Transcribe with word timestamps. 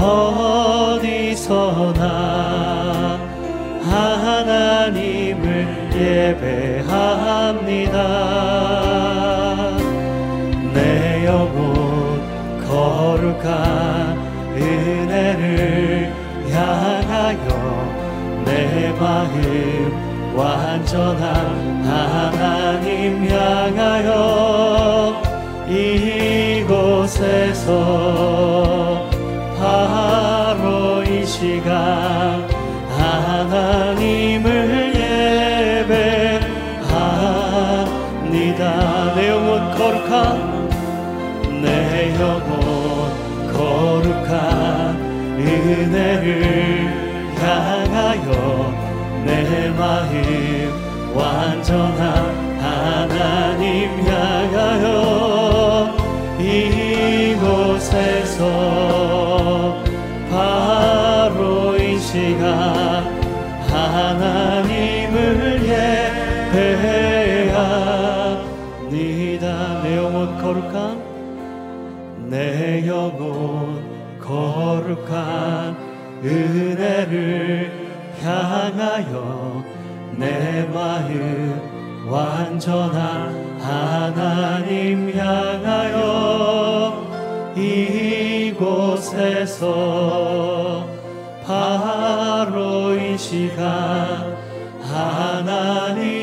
어디서나 0.00 2.02
하나님을 3.82 5.44
예배합니다. 5.94 7.96
내 10.72 11.26
영혼 11.26 12.22
거룩한 12.66 14.16
은혜를 14.56 16.10
향하여 16.50 17.46
내 18.44 18.92
마음 18.98 20.34
완전한 20.36 21.84
하나님 21.84 23.28
향하여 23.28 24.08
이곳에서 26.78 27.66
은혜를 45.38 47.32
향하여 47.36 48.28
내 49.24 49.70
마음 49.70 50.12
완전한 51.14 52.04
하나님 52.60 53.72
향하여 54.06 54.86
이곳에서 57.38 58.42
바로 60.30 61.76
이 61.76 61.98
시간 61.98 63.04
하나님을 63.70 65.18
예배합니다. 67.52 69.82
내 69.82 69.96
영혼 69.96 70.36
거룩한 70.38 70.97
거룩한 74.88 75.76
은혜를 76.24 77.70
향하여 78.22 79.62
내 80.16 80.66
마음 80.72 82.08
완전한 82.10 83.60
하나님 83.60 85.12
향하여 85.14 87.06
이곳에서 87.54 89.66
바로 91.44 92.94
이 92.94 93.18
시간 93.18 94.34
하나님 94.82 96.17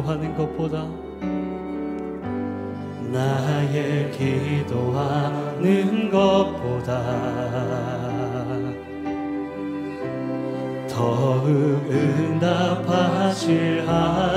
기도하는 0.00 0.34
것보다 0.36 0.88
나의 3.12 4.10
기도하는 4.12 6.10
것보다 6.10 7.02
더욱 10.88 11.86
응답하실 11.90 13.84
하나님 13.86 14.30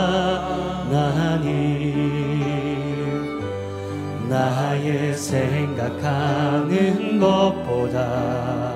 나의 4.28 5.14
생각하는 5.16 6.70
것보다 7.20 8.73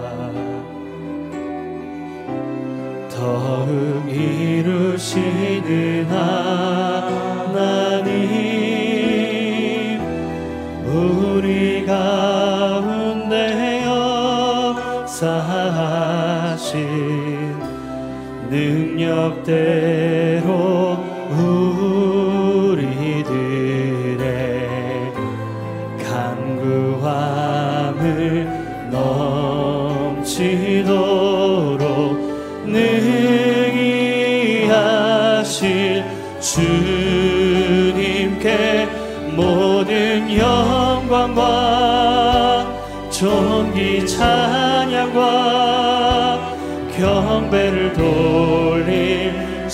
더욱 3.28 4.08
이루시는 4.10 6.08
하나님 6.10 6.48
우리 10.86 11.86
가운데 11.86 13.34
역사하신 15.04 15.58
능력대 18.50 20.37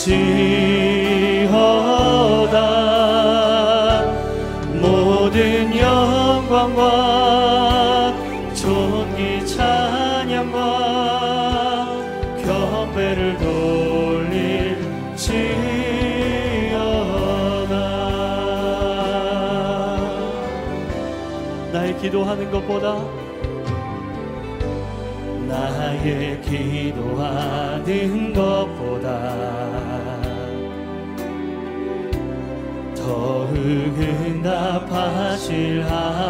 돌릴지어다. 0.03 0.43
모든 4.81 5.77
영광과 5.77 6.81
존귀 8.53 9.45
찬양과 9.45 10.59
경배를 12.43 13.37
돌릴지어다. 13.37 14.43
나의 21.71 21.97
기도하는 21.99 22.51
것보다 22.51 23.01
나의 25.47 26.41
기도하는 26.41 28.33
것보다 28.33 29.62
응답하실 34.43 35.85
하나님 35.85 36.27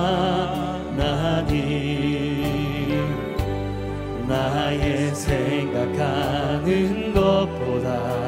나의 4.28 5.16
생각하는 5.16 6.62
것보다 7.12 8.23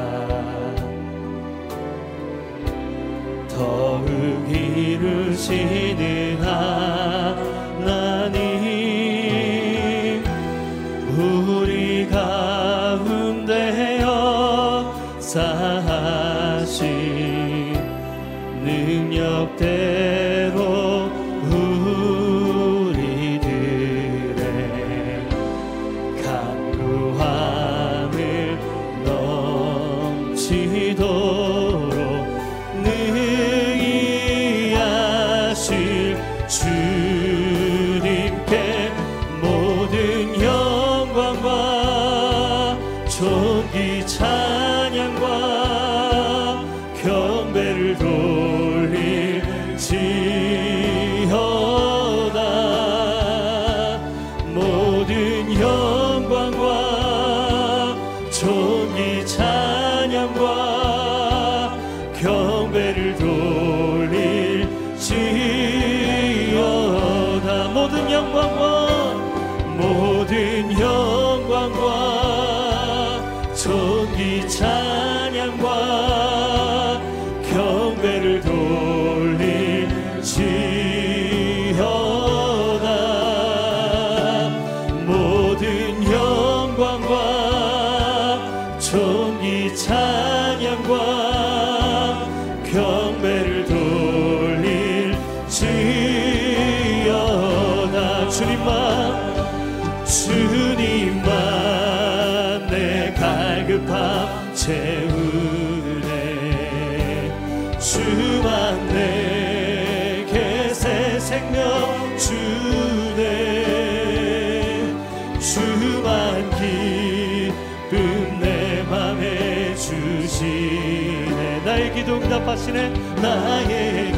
주시네. 119.86 121.62
나의 121.64 121.94
기도 121.94 122.16
응답하시네. 122.16 122.88
나의 123.22 124.12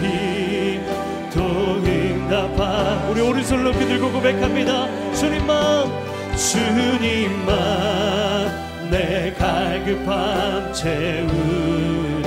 기도 1.28 1.42
응답하 1.84 3.06
우리 3.10 3.20
오른손 3.20 3.64
높이 3.64 3.84
들고 3.84 4.10
고백합니다. 4.10 4.88
주님만 5.12 5.92
주님만 6.36 7.56
내 8.90 9.34
갈급함 9.34 10.72
채우네. 10.72 12.24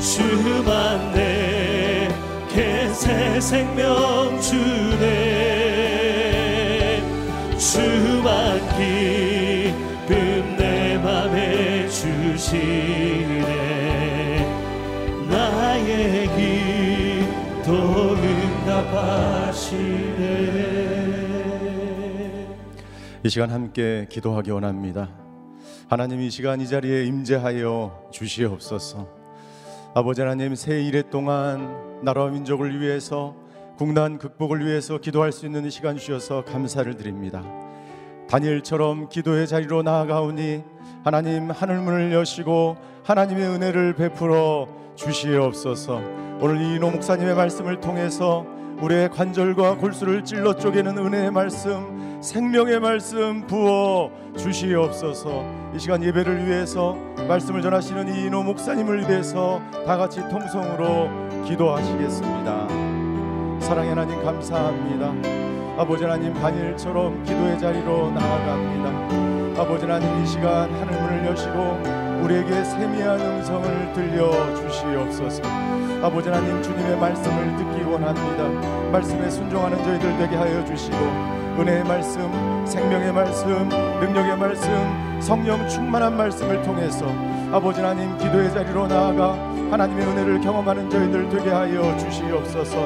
주만 0.00 1.12
내게 1.12 2.88
새 2.94 3.38
생명 3.38 4.40
주네. 4.40 5.04
주만 7.58 8.60
기 8.78 9.35
주시네 13.36 14.46
나의 15.28 16.28
기도 17.62 18.14
응답하시네 18.14 19.36
이 23.24 23.28
시간 23.28 23.50
함께 23.50 24.06
기도하기 24.08 24.50
원합니다. 24.52 25.08
하나님 25.88 26.20
이 26.20 26.30
시간 26.30 26.60
이 26.60 26.68
자리에 26.68 27.04
임재하여 27.06 28.10
주시옵소서. 28.12 29.08
아버지 29.94 30.20
하나님 30.20 30.54
새 30.54 30.80
일해 30.82 31.02
동안 31.02 32.00
나라와 32.02 32.30
민족을 32.30 32.80
위해서 32.80 33.34
국난 33.76 34.18
극복을 34.18 34.64
위해서 34.64 34.98
기도할 34.98 35.32
수 35.32 35.44
있는 35.44 35.64
이 35.64 35.70
시간 35.70 35.96
주셔서 35.96 36.44
감사를 36.44 36.96
드립니다. 36.96 37.42
다니엘처럼 38.28 39.08
기도의 39.08 39.48
자리로 39.48 39.82
나아가오니 39.82 40.75
하나님 41.06 41.52
하늘 41.52 41.78
문을 41.78 42.12
여시고 42.12 42.76
하나님의 43.04 43.46
은혜를 43.46 43.94
베풀어 43.94 44.66
주시옵소서. 44.96 46.00
오늘 46.40 46.60
이노 46.60 46.90
목사님의 46.90 47.36
말씀을 47.36 47.78
통해서 47.78 48.44
우리의 48.80 49.10
관절과 49.10 49.76
골수를 49.76 50.24
찔러 50.24 50.56
쪼개는 50.56 50.98
은혜의 50.98 51.30
말씀, 51.30 52.20
생명의 52.20 52.80
말씀 52.80 53.46
부어 53.46 54.10
주시옵소서. 54.36 55.44
이 55.76 55.78
시간 55.78 56.02
예배를 56.02 56.44
위해서 56.44 56.96
말씀을 57.28 57.62
전하시는 57.62 58.12
이노 58.12 58.42
목사님을 58.42 59.08
위해서 59.08 59.62
다 59.86 59.96
같이 59.96 60.20
통성으로 60.28 61.44
기도하시겠습니다. 61.44 62.66
사랑의 63.60 63.90
하나님 63.90 64.20
감사합니다. 64.24 65.80
아버지 65.80 66.02
하나님 66.02 66.34
반일처럼 66.34 67.22
기도의 67.22 67.60
자리로 67.60 68.10
나아갑니다. 68.10 69.25
아버지 69.58 69.86
하나님 69.86 70.22
이 70.22 70.26
시간 70.26 70.70
하늘 70.70 71.00
문을 71.00 71.26
여시고 71.28 72.24
우리에게 72.24 72.62
세미한 72.62 73.18
음성을 73.18 73.92
들려 73.94 74.30
주시옵소서. 74.54 75.42
아버지 76.02 76.28
하나님 76.28 76.62
주님의 76.62 76.98
말씀을 76.98 77.56
듣기 77.56 77.82
원합니다. 77.84 78.90
말씀에 78.90 79.30
순종하는 79.30 79.82
저희들 79.82 80.18
되게 80.18 80.36
하여 80.36 80.62
주시고 80.66 80.96
은혜의 81.58 81.84
말씀, 81.84 82.66
생명의 82.66 83.12
말씀, 83.14 83.68
능력의 83.68 84.36
말씀, 84.36 85.20
성령 85.22 85.66
충만한 85.66 86.18
말씀을 86.18 86.62
통해서 86.62 87.06
아버지 87.50 87.80
하나님 87.80 88.14
기도의 88.18 88.52
자리로 88.52 88.86
나아가 88.86 89.32
하나님의 89.70 90.06
은혜를 90.06 90.40
경험하는 90.42 90.90
저희들 90.90 91.30
되게 91.30 91.48
하여 91.50 91.96
주시옵소서. 91.96 92.76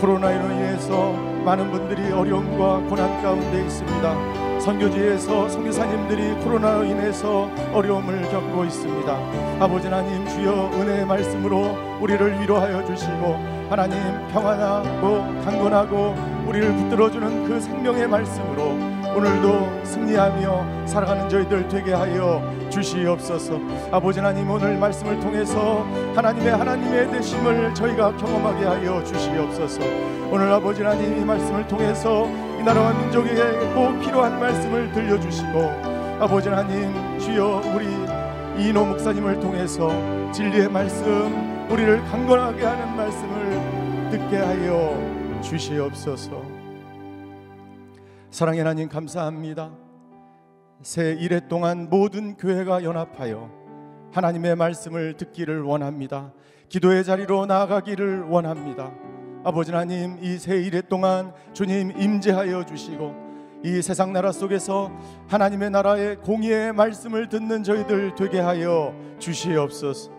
코로나로 0.00 0.50
인해서 0.52 1.12
많은 1.44 1.70
분들이 1.70 2.10
어려움과 2.10 2.88
고난 2.88 3.22
가운데 3.22 3.62
있습니다. 3.64 4.45
선교지에서 4.66 5.48
선교사님들이 5.48 6.42
코로나로 6.42 6.82
인해서 6.82 7.48
어려움을 7.72 8.20
겪고 8.22 8.64
있습니다. 8.64 9.16
아버지 9.60 9.86
하나님 9.86 10.26
주여 10.26 10.72
은혜의 10.74 11.06
말씀으로 11.06 11.78
우리를 12.00 12.40
위로하여 12.40 12.84
주시고 12.84 13.36
하나님 13.70 13.96
평안하고 14.32 15.42
강건하고 15.44 16.16
우리를 16.48 16.74
붙들어주는 16.74 17.44
그 17.44 17.60
생명의 17.60 18.08
말씀으로 18.08 18.70
오늘도 19.16 19.84
승리하며 19.84 20.86
살아가는 20.86 21.28
저희들 21.28 21.68
되게 21.68 21.92
하여 21.92 22.42
주시옵소서. 22.68 23.60
아버지 23.92 24.18
하나님 24.18 24.50
오늘 24.50 24.76
말씀을 24.78 25.20
통해서 25.20 25.86
하나님의 26.16 26.56
하나님의 26.56 27.12
되심을 27.12 27.72
저희가 27.72 28.16
경험하게 28.16 28.64
하여 28.64 29.04
주시옵소서. 29.04 29.80
오늘 30.28 30.52
아버지 30.52 30.82
하나님 30.82 31.18
이 31.18 31.24
말씀을 31.24 31.68
통해서 31.68 32.26
이 32.26 32.45
나라와 32.66 32.92
민족에게 32.94 33.42
꼭 33.74 34.00
필요한 34.00 34.40
말씀을 34.40 34.90
들려주시고 34.90 35.60
아버지 36.18 36.48
하나님 36.48 37.16
주여 37.20 37.62
우리 37.72 37.86
이노 38.60 38.86
목사님을 38.86 39.38
통해서 39.38 39.88
진리의 40.32 40.68
말씀 40.68 41.68
우리를 41.70 42.02
강건하게 42.06 42.64
하는 42.64 42.96
말씀을 42.96 44.10
듣게 44.10 44.38
하여 44.38 45.40
주시옵소서. 45.42 46.42
사랑의 48.32 48.58
하나님 48.58 48.88
감사합니다. 48.88 49.70
새 50.82 51.12
일해 51.12 51.46
동안 51.46 51.88
모든 51.88 52.36
교회가 52.36 52.82
연합하여 52.82 53.48
하나님의 54.12 54.56
말씀을 54.56 55.16
듣기를 55.16 55.62
원합니다. 55.62 56.32
기도의 56.68 57.04
자리로 57.04 57.46
나아가기를 57.46 58.24
원합니다. 58.24 58.90
아버지 59.46 59.70
하나님 59.70 60.18
이 60.20 60.38
새 60.38 60.56
일해 60.60 60.82
동안 60.82 61.32
주님 61.52 61.92
임재하여 61.96 62.66
주시고 62.66 63.14
이 63.64 63.80
세상 63.80 64.12
나라 64.12 64.32
속에서 64.32 64.90
하나님의 65.28 65.70
나라의 65.70 66.16
공의의 66.16 66.72
말씀을 66.72 67.28
듣는 67.28 67.62
저희들 67.62 68.16
되게 68.16 68.40
하여 68.40 68.92
주시옵소서. 69.20 70.10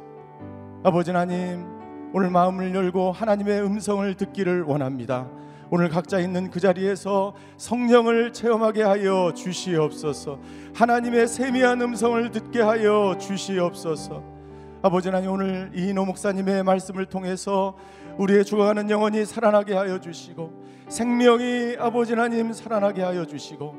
아버지 0.81 1.11
하나님 1.11 1.65
오늘 2.13 2.29
마음을 2.29 2.73
열고 2.73 3.11
하나님의 3.11 3.63
음성을 3.63 4.13
듣기를 4.15 4.63
원합니다. 4.63 5.27
오늘 5.69 5.89
각자 5.89 6.19
있는 6.19 6.49
그 6.49 6.61
자리에서 6.61 7.35
성령을 7.57 8.31
체험하게 8.31 8.83
하여 8.83 9.33
주시옵소서. 9.35 10.39
하나님의 10.73 11.27
세미한 11.27 11.81
음성을 11.81 12.31
듣게 12.31 12.61
하여 12.61 13.17
주시옵소서. 13.19 14.36
아버지 14.83 15.07
하나님 15.09 15.31
오늘 15.31 15.71
이인호 15.73 16.05
목사님의 16.05 16.63
말씀을 16.63 17.07
통해서 17.07 17.75
우리의 18.19 18.45
죽어가는 18.45 18.89
영혼이 18.91 19.25
살아나게 19.25 19.73
하여 19.73 19.99
주시고 19.99 20.51
생명이 20.87 21.77
아버지 21.79 22.13
하나님 22.13 22.53
살아나게 22.53 23.01
하여 23.01 23.25
주시고 23.25 23.75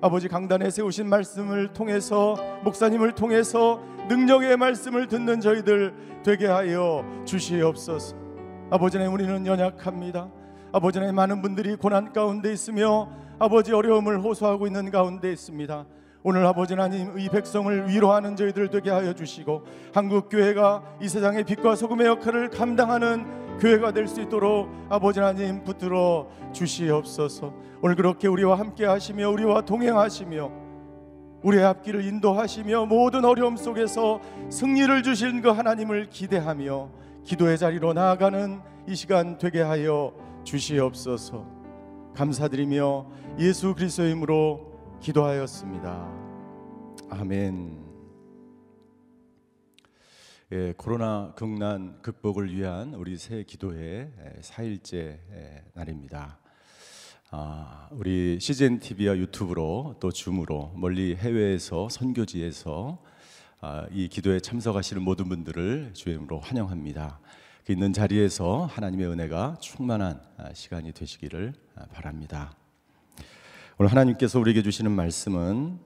아버지 0.00 0.26
강단에 0.26 0.70
세우신 0.70 1.08
말씀을 1.08 1.72
통해서 1.72 2.36
목사님을 2.64 3.12
통해서 3.12 3.80
능력의 4.08 4.56
말씀을 4.56 5.06
듣는 5.06 5.40
저희들 5.40 5.94
되게 6.24 6.46
하여 6.46 7.04
주시옵소서. 7.24 8.16
아버지 8.70 8.96
하나님 8.96 9.14
우리는 9.14 9.46
연약합니다. 9.46 10.30
아버지 10.72 10.98
하나님 10.98 11.14
많은 11.14 11.42
분들이 11.42 11.76
고난 11.76 12.12
가운데 12.12 12.52
있으며 12.52 13.08
아버지 13.38 13.72
어려움을 13.72 14.20
호소하고 14.20 14.66
있는 14.66 14.90
가운데 14.90 15.30
있습니다. 15.30 15.86
오늘 16.22 16.44
아버지 16.44 16.74
하나님 16.74 17.18
이 17.18 17.28
백성을 17.30 17.88
위로하는 17.88 18.36
저희들 18.36 18.68
되게 18.68 18.90
하여 18.90 19.14
주시고 19.14 19.62
한국 19.94 20.28
교회가 20.28 20.82
이 21.00 21.08
세상의 21.08 21.44
빛과 21.44 21.76
소금의 21.76 22.06
역할을 22.08 22.50
감당하는 22.50 23.58
교회가 23.58 23.92
될 23.92 24.06
수 24.06 24.20
있도록 24.20 24.68
아버지 24.90 25.18
하나님 25.20 25.64
붙들어 25.64 26.28
주시옵소서. 26.52 27.54
오늘 27.82 27.96
그렇게 27.96 28.28
우리와 28.28 28.58
함께 28.58 28.84
하시며 28.84 29.30
우리와 29.30 29.62
동행하시며 29.62 30.50
우리의 31.42 31.64
앞길을 31.64 32.04
인도하시며 32.04 32.84
모든 32.86 33.24
어려움 33.24 33.56
속에서 33.56 34.20
승리를 34.50 35.02
주신 35.02 35.40
그 35.40 35.48
하나님을 35.48 36.10
기대하며 36.10 36.90
기도의 37.24 37.56
자리로 37.56 37.94
나아가는 37.94 38.60
이 38.86 38.94
시간 38.94 39.38
되게 39.38 39.62
하여 39.62 40.12
주시옵소서. 40.44 41.46
감사드리며 42.14 43.06
예수 43.38 43.74
그리스도의 43.74 44.10
이름으로 44.10 44.69
기도하였습니다. 45.00 46.12
아멘. 47.08 47.90
예, 50.52 50.74
코로나 50.76 51.32
극난 51.34 52.02
극복을 52.02 52.54
위한 52.54 52.92
우리 52.92 53.16
새 53.16 53.42
기도회 53.44 54.12
4일째 54.42 55.18
날입니다. 55.72 56.38
아, 57.30 57.88
우리 57.92 58.38
CGN 58.40 58.80
TV와 58.80 59.16
유튜브로 59.16 59.96
또 60.00 60.10
줌으로 60.10 60.74
멀리 60.76 61.16
해외에서 61.16 61.88
선교지에서 61.88 63.02
아, 63.62 63.86
이 63.90 64.08
기도에 64.08 64.40
참석하시는 64.40 65.02
모든 65.02 65.30
분들을 65.30 65.94
주임으로 65.94 66.40
환영합니다. 66.40 67.20
그 67.64 67.72
있는 67.72 67.94
자리에서 67.94 68.66
하나님의 68.66 69.06
은혜가 69.06 69.56
충만한 69.60 70.20
아, 70.36 70.52
시간이 70.52 70.92
되시기를 70.92 71.54
아, 71.76 71.86
바랍니다. 71.86 72.59
오늘 73.80 73.92
하나님께서 73.92 74.38
우리에게 74.38 74.60
주시는 74.60 74.92
말씀은 74.92 75.78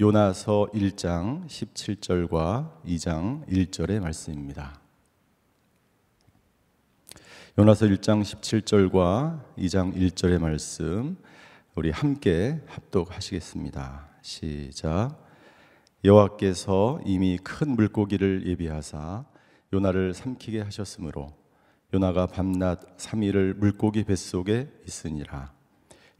요나서 0.00 0.70
1장 0.74 1.46
17절과 1.46 2.82
2장 2.84 3.46
1절의 3.46 4.00
말씀입니다. 4.00 4.80
요나서 7.56 7.86
1장 7.86 8.22
17절과 8.22 9.40
2장 9.56 9.94
1절의 9.94 10.40
말씀 10.40 11.16
우리 11.76 11.92
함께 11.92 12.60
합독하시겠습니다. 12.66 14.08
시작. 14.22 15.16
여호와께서 16.04 17.02
이미 17.06 17.38
큰 17.38 17.70
물고기를 17.76 18.48
예비하사 18.48 19.26
요나를 19.72 20.12
삼키게 20.12 20.62
하셨으므로 20.62 21.36
요나가 21.94 22.26
밤낮 22.26 22.96
3일을 22.96 23.58
물고기 23.58 24.02
뱃속에 24.02 24.68
있으니라. 24.88 25.59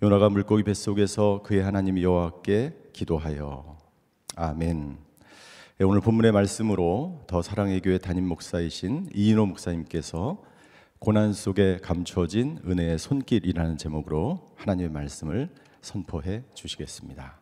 요나가 0.02 0.30
물고기 0.30 0.62
뱃속에서 0.62 1.42
그의 1.44 1.62
하나님 1.62 2.00
여호와께 2.00 2.72
기도하여 2.94 3.76
아멘. 4.34 4.96
예, 5.78 5.84
오늘 5.84 6.00
본문의 6.00 6.32
말씀으로 6.32 7.20
더 7.26 7.42
사랑의 7.42 7.82
교회 7.82 7.98
담임 7.98 8.26
목사이신 8.26 9.10
이인호 9.14 9.44
목사님께서 9.44 10.42
고난 11.00 11.34
속에 11.34 11.80
감춰진 11.82 12.60
은혜의 12.66 12.98
손길이라는 12.98 13.76
제목으로 13.76 14.48
하나님의 14.56 14.90
말씀을 14.90 15.50
선포해 15.82 16.44
주시겠습니다. 16.54 17.39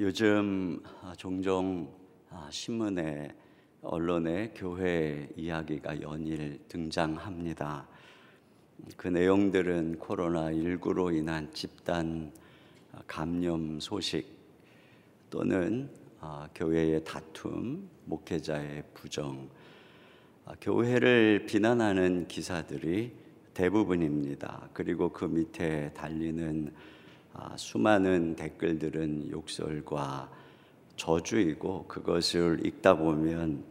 요즘 0.00 0.80
아, 1.02 1.12
종종 1.16 1.92
아, 2.30 2.46
신문에 2.52 3.34
언론에 3.82 4.52
교회 4.54 5.28
이야기가 5.34 6.00
연일 6.00 6.60
등장합니다. 6.68 7.84
그 8.96 9.08
내용들은 9.08 9.98
코로나19로 9.98 11.12
인한 11.12 11.52
집단 11.52 12.30
아, 12.92 13.00
감염 13.08 13.80
소식 13.80 14.24
또는 15.30 15.90
교회의 16.54 17.02
다툼, 17.02 17.90
목회자의 18.04 18.84
부정, 18.94 19.48
교회를 20.60 21.44
비난하는 21.46 22.28
기사들이 22.28 23.12
대부분입니다. 23.52 24.68
그리고 24.72 25.08
그 25.08 25.24
밑에 25.24 25.92
달리는 25.92 26.72
아, 26.72 26.97
수많은 27.56 28.36
댓글들은 28.36 29.30
욕설과 29.30 30.30
저주이고 30.96 31.86
그것을 31.86 32.66
읽다 32.66 32.96
보면 32.96 33.62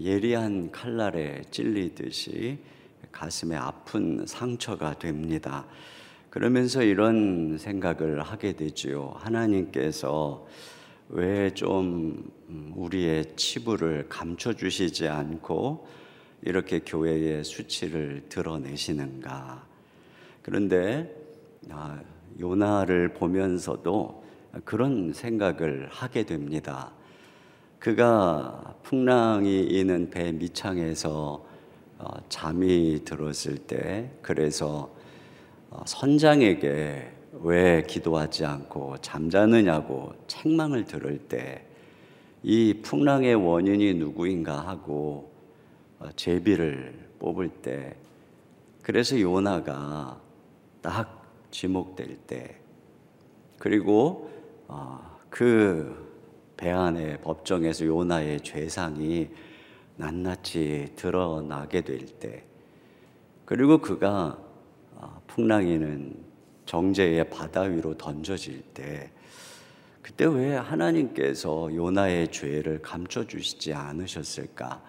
예리한 0.00 0.70
칼날에 0.70 1.42
찔리듯이 1.50 2.58
가슴에 3.12 3.56
아픈 3.56 4.26
상처가 4.26 4.98
됩니다. 4.98 5.66
그러면서 6.30 6.82
이런 6.82 7.58
생각을 7.58 8.20
하게 8.22 8.54
되지요. 8.54 9.14
하나님께서 9.16 10.46
왜 11.08 11.50
좀 11.54 12.32
우리의 12.74 13.36
치부를 13.36 14.08
감춰주시지 14.08 15.06
않고 15.08 15.86
이렇게 16.42 16.80
교회의 16.80 17.44
수치를 17.44 18.26
드러내시는가. 18.28 19.66
그런데 20.42 21.14
아, 21.70 22.00
요나를 22.38 23.14
보면서도 23.14 24.24
그런 24.64 25.12
생각을 25.12 25.88
하게 25.90 26.24
됩니다. 26.24 26.92
그가 27.78 28.74
풍랑이 28.82 29.64
있는 29.64 30.10
배 30.10 30.32
밑창에서 30.32 31.44
어, 31.98 32.08
잠이 32.28 33.02
들었을 33.04 33.58
때 33.58 34.10
그래서 34.22 34.90
어, 35.70 35.82
선장에게 35.86 37.12
왜 37.42 37.82
기도하지 37.82 38.44
않고 38.44 38.96
잠자느냐고 38.98 40.12
책망을 40.26 40.84
들을 40.84 41.18
때 41.18 41.74
이 42.46 42.74
풍랑의 42.82 43.36
원인이 43.36 43.94
누구인가 43.94 44.68
하고 44.68 45.32
어, 45.98 46.10
제비를 46.14 47.08
뽑을 47.18 47.48
때 47.48 47.96
그래서 48.82 49.18
요나가 49.18 50.20
딱 50.82 51.23
지목될 51.54 52.16
때 52.26 52.56
그리고 53.58 54.28
어, 54.66 55.18
그배 55.30 56.70
안의 56.70 57.20
법정에서 57.22 57.86
요나의 57.86 58.40
죄상이 58.40 59.28
낱낱이 59.96 60.94
드러나게 60.96 61.82
될 61.82 62.06
때 62.18 62.42
그리고 63.44 63.78
그가 63.78 64.36
어, 64.96 65.22
풍랑이는 65.28 66.16
정제의 66.66 67.30
바다 67.30 67.62
위로 67.62 67.96
던져질 67.96 68.62
때 68.74 69.10
그때 70.02 70.26
왜 70.26 70.56
하나님께서 70.56 71.72
요나의 71.72 72.32
죄를 72.32 72.82
감춰 72.82 73.26
주시지 73.26 73.72
않으셨을까? 73.72 74.82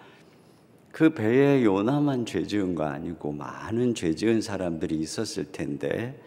그 0.90 1.10
배에 1.10 1.64
요나만 1.64 2.26
죄 2.26 2.44
지은 2.46 2.74
거 2.74 2.84
아니고 2.84 3.32
많은 3.32 3.94
죄 3.94 4.14
지은 4.14 4.40
사람들이 4.40 4.96
있었을 4.96 5.52
텐데 5.52 6.20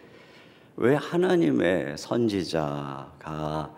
왜 0.82 0.94
하나님의 0.94 1.98
선지자가 1.98 3.74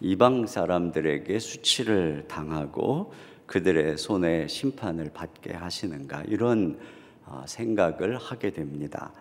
이방 0.00 0.48
사람들에게 0.48 1.38
수치를 1.38 2.24
당하고 2.26 3.12
그들의 3.46 3.96
손에 3.96 4.48
심판을 4.48 5.12
받게 5.14 5.52
하시는가 5.52 6.24
이런 6.26 6.80
어, 7.26 7.44
생각을 7.46 8.18
하게 8.18 8.50
됩니다. 8.50 9.12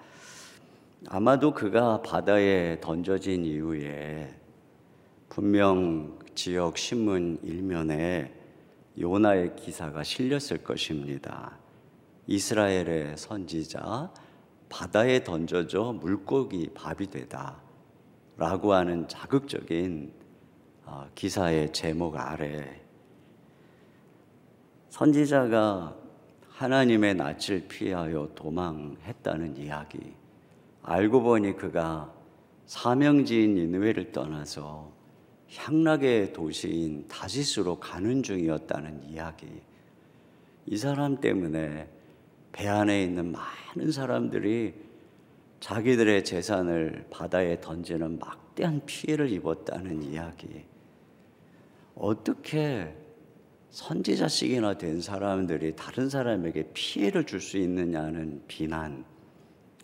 아마도 1.10 1.54
그가 1.54 2.02
바다에 2.02 2.80
던져진 2.82 3.46
이후에 3.46 4.34
분명 5.30 6.18
지역 6.34 6.80
신문 6.80 7.38
일면에 7.44 8.34
요나의 9.00 9.56
기사가 9.58 10.04
실렸을 10.04 10.64
것입니다. 10.64 11.56
이스라엘의 12.26 13.16
선지자 13.16 14.12
바다에 14.72 15.24
던져져 15.24 15.98
물고기 16.00 16.70
밥이 16.74 17.10
되다 17.12 17.62
라고 18.38 18.74
하는 18.74 19.08
자극적인 19.08 20.12
어, 20.86 21.08
기사의 21.14 21.72
제목 21.74 22.16
아래 22.18 22.82
선지자가 24.90 25.96
하나님의 26.50 27.16
낯을 27.16 27.68
피하여 27.68 28.30
도망했다는 28.34 29.58
이야기 29.58 30.14
알고 30.84 31.22
보니 31.22 31.56
그가 31.56 32.12
사명지인 32.66 33.56
니느웨를 33.56 34.12
떠나서 34.12 34.92
향락의 35.54 36.34
도시인 36.34 37.08
다시스로 37.08 37.80
가는 37.80 38.24
중이었다는 38.24 39.04
이야기. 39.10 39.48
이 40.66 40.78
사람 40.78 41.18
때문에 41.20 41.90
배 42.52 42.68
안에 42.68 43.04
있는 43.04 43.32
많은 43.32 43.92
사람들이 43.92 44.74
자기들의 45.60 46.24
재산을 46.24 47.06
바다에 47.10 47.62
던지는 47.62 48.20
막대한 48.20 48.82
피해를 48.86 49.30
입었다는 49.30 50.04
이야기. 50.04 50.66
어떻게 51.96 52.96
선지자식이나 53.70 54.78
된 54.78 55.02
사람들이 55.02 55.76
다른 55.76 56.10
사람에게 56.10 56.72
피해를 56.74 57.26
줄 57.26 57.40
수 57.40 57.58
있느냐는 57.58 58.42
비난. 58.48 59.06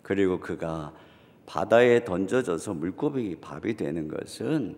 그리고 0.02 0.40
그가 0.40 0.92
바다에 1.46 2.04
던져져서 2.04 2.74
물고기 2.74 3.36
밥이 3.36 3.76
되는 3.76 4.08
것은 4.08 4.76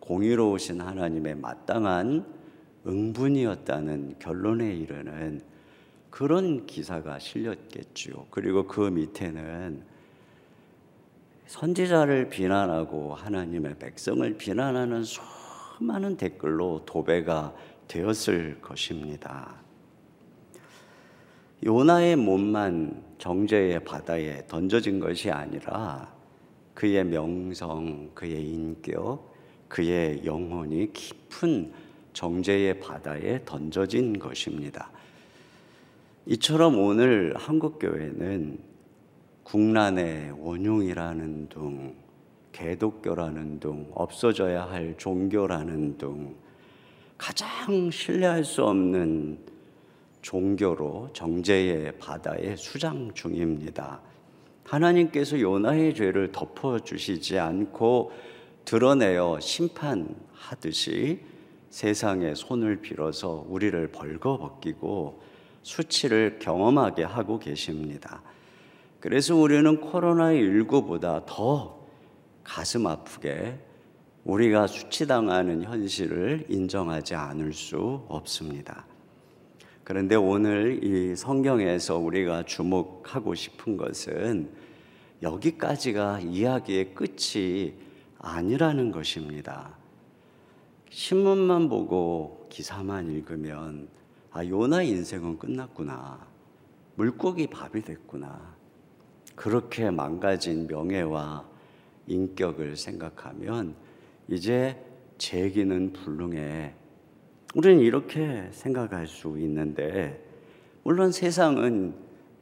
공의로우신 0.00 0.80
하나님의 0.80 1.36
마땅한 1.36 2.24
응분이었다는 2.86 4.16
결론에 4.18 4.74
이르는 4.74 5.40
그런 6.12 6.66
기사가 6.66 7.18
실렸겠죠. 7.18 8.26
그리고 8.30 8.66
그 8.66 8.82
밑에는 8.82 9.82
선지자를 11.46 12.28
비난하고 12.28 13.14
하나님의 13.14 13.78
백성을 13.78 14.36
비난하는 14.36 15.04
수많은 15.04 16.18
댓글로 16.18 16.84
도배가 16.84 17.54
되었을 17.88 18.60
것입니다. 18.60 19.54
요나의 21.64 22.16
몸만 22.16 23.02
정죄의 23.16 23.82
바다에 23.82 24.46
던져진 24.46 25.00
것이 25.00 25.30
아니라 25.30 26.12
그의 26.74 27.04
명성, 27.04 28.10
그의 28.14 28.46
인격, 28.46 29.34
그의 29.66 30.26
영혼이 30.26 30.92
깊은 30.92 31.72
정죄의 32.12 32.80
바다에 32.80 33.42
던져진 33.46 34.18
것입니다. 34.18 34.90
이처럼 36.24 36.78
오늘 36.78 37.34
한국교회는 37.36 38.58
국난의 39.42 40.30
원흉이라는 40.38 41.48
둥, 41.48 41.96
개독교라는 42.52 43.58
둥, 43.58 43.90
없어져야 43.92 44.70
할 44.70 44.94
종교라는 44.96 45.98
둥, 45.98 46.36
가장 47.18 47.90
신뢰할 47.90 48.44
수 48.44 48.64
없는 48.64 49.40
종교로 50.20 51.10
정죄의 51.12 51.98
바다에 51.98 52.54
수장 52.54 53.12
중입니다. 53.14 54.00
하나님께서 54.62 55.40
요나의 55.40 55.92
죄를 55.92 56.30
덮어주시지 56.30 57.36
않고 57.40 58.12
드러내어 58.64 59.40
심판하듯이 59.40 61.18
세상에 61.70 62.36
손을 62.36 62.80
빌어서 62.80 63.44
우리를 63.48 63.88
벌거벗기고 63.88 65.31
수치를 65.62 66.38
경험하게 66.40 67.04
하고 67.04 67.38
계십니다. 67.38 68.22
그래서 69.00 69.34
우리는 69.34 69.80
코로나19보다 69.80 71.24
더 71.26 71.86
가슴 72.44 72.86
아프게 72.86 73.58
우리가 74.24 74.66
수치당하는 74.66 75.64
현실을 75.64 76.46
인정하지 76.48 77.14
않을 77.14 77.52
수 77.52 78.04
없습니다. 78.08 78.86
그런데 79.84 80.14
오늘 80.14 80.84
이 80.84 81.16
성경에서 81.16 81.98
우리가 81.98 82.44
주목하고 82.44 83.34
싶은 83.34 83.76
것은 83.76 84.50
여기까지가 85.22 86.20
이야기의 86.20 86.94
끝이 86.94 87.74
아니라는 88.18 88.92
것입니다. 88.92 89.76
신문만 90.90 91.68
보고 91.68 92.46
기사만 92.50 93.10
읽으면 93.10 93.88
아 94.32 94.46
요나 94.46 94.82
인생은 94.82 95.38
끝났구나. 95.38 96.26
물고기 96.94 97.46
밥이 97.46 97.82
됐구나. 97.82 98.56
그렇게 99.34 99.90
망가진 99.90 100.66
명예와 100.66 101.44
인격을 102.06 102.76
생각하면 102.76 103.74
이제 104.28 104.82
재기는 105.18 105.92
불능해. 105.92 106.74
우리는 107.54 107.80
이렇게 107.80 108.48
생각할 108.52 109.06
수 109.06 109.38
있는데 109.38 110.26
물론 110.82 111.12
세상은 111.12 111.94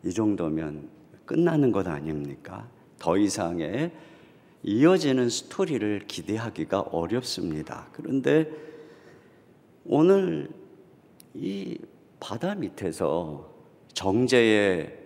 이 0.04 0.12
정도면 0.12 0.88
끝나는 1.26 1.72
것 1.72 1.88
아닙니까? 1.88 2.68
더 3.00 3.18
이상의 3.18 3.90
이어지는 4.62 5.28
스토리를 5.28 6.06
기대하기가 6.06 6.80
어렵습니다. 6.82 7.88
그런데 7.92 8.48
오늘 9.84 10.59
이 11.34 11.78
바다 12.18 12.54
밑에서 12.54 13.52
정제의 13.92 14.98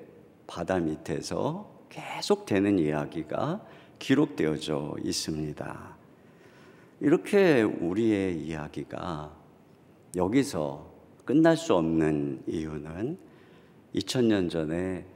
바다 0.46 0.78
밑에서 0.78 1.86
계속 1.88 2.46
되는 2.46 2.78
이야기가 2.78 3.64
기록되어져 3.98 4.96
있습니다. 5.02 5.96
이렇게 7.00 7.62
우리의 7.62 8.40
이야기가 8.40 9.36
여기서 10.16 10.92
끝날 11.24 11.56
수 11.56 11.74
없는 11.74 12.42
이유는 12.46 13.18
2000년 13.94 14.50
전에 14.50 15.06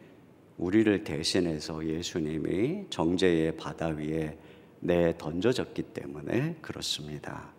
우리를 0.56 1.04
대신해서 1.04 1.86
예수님이 1.86 2.86
정제의 2.90 3.56
바다 3.56 3.88
위에 3.88 4.36
내 4.80 5.16
던져졌기 5.16 5.82
때문에 5.82 6.56
그렇습니다. 6.60 7.57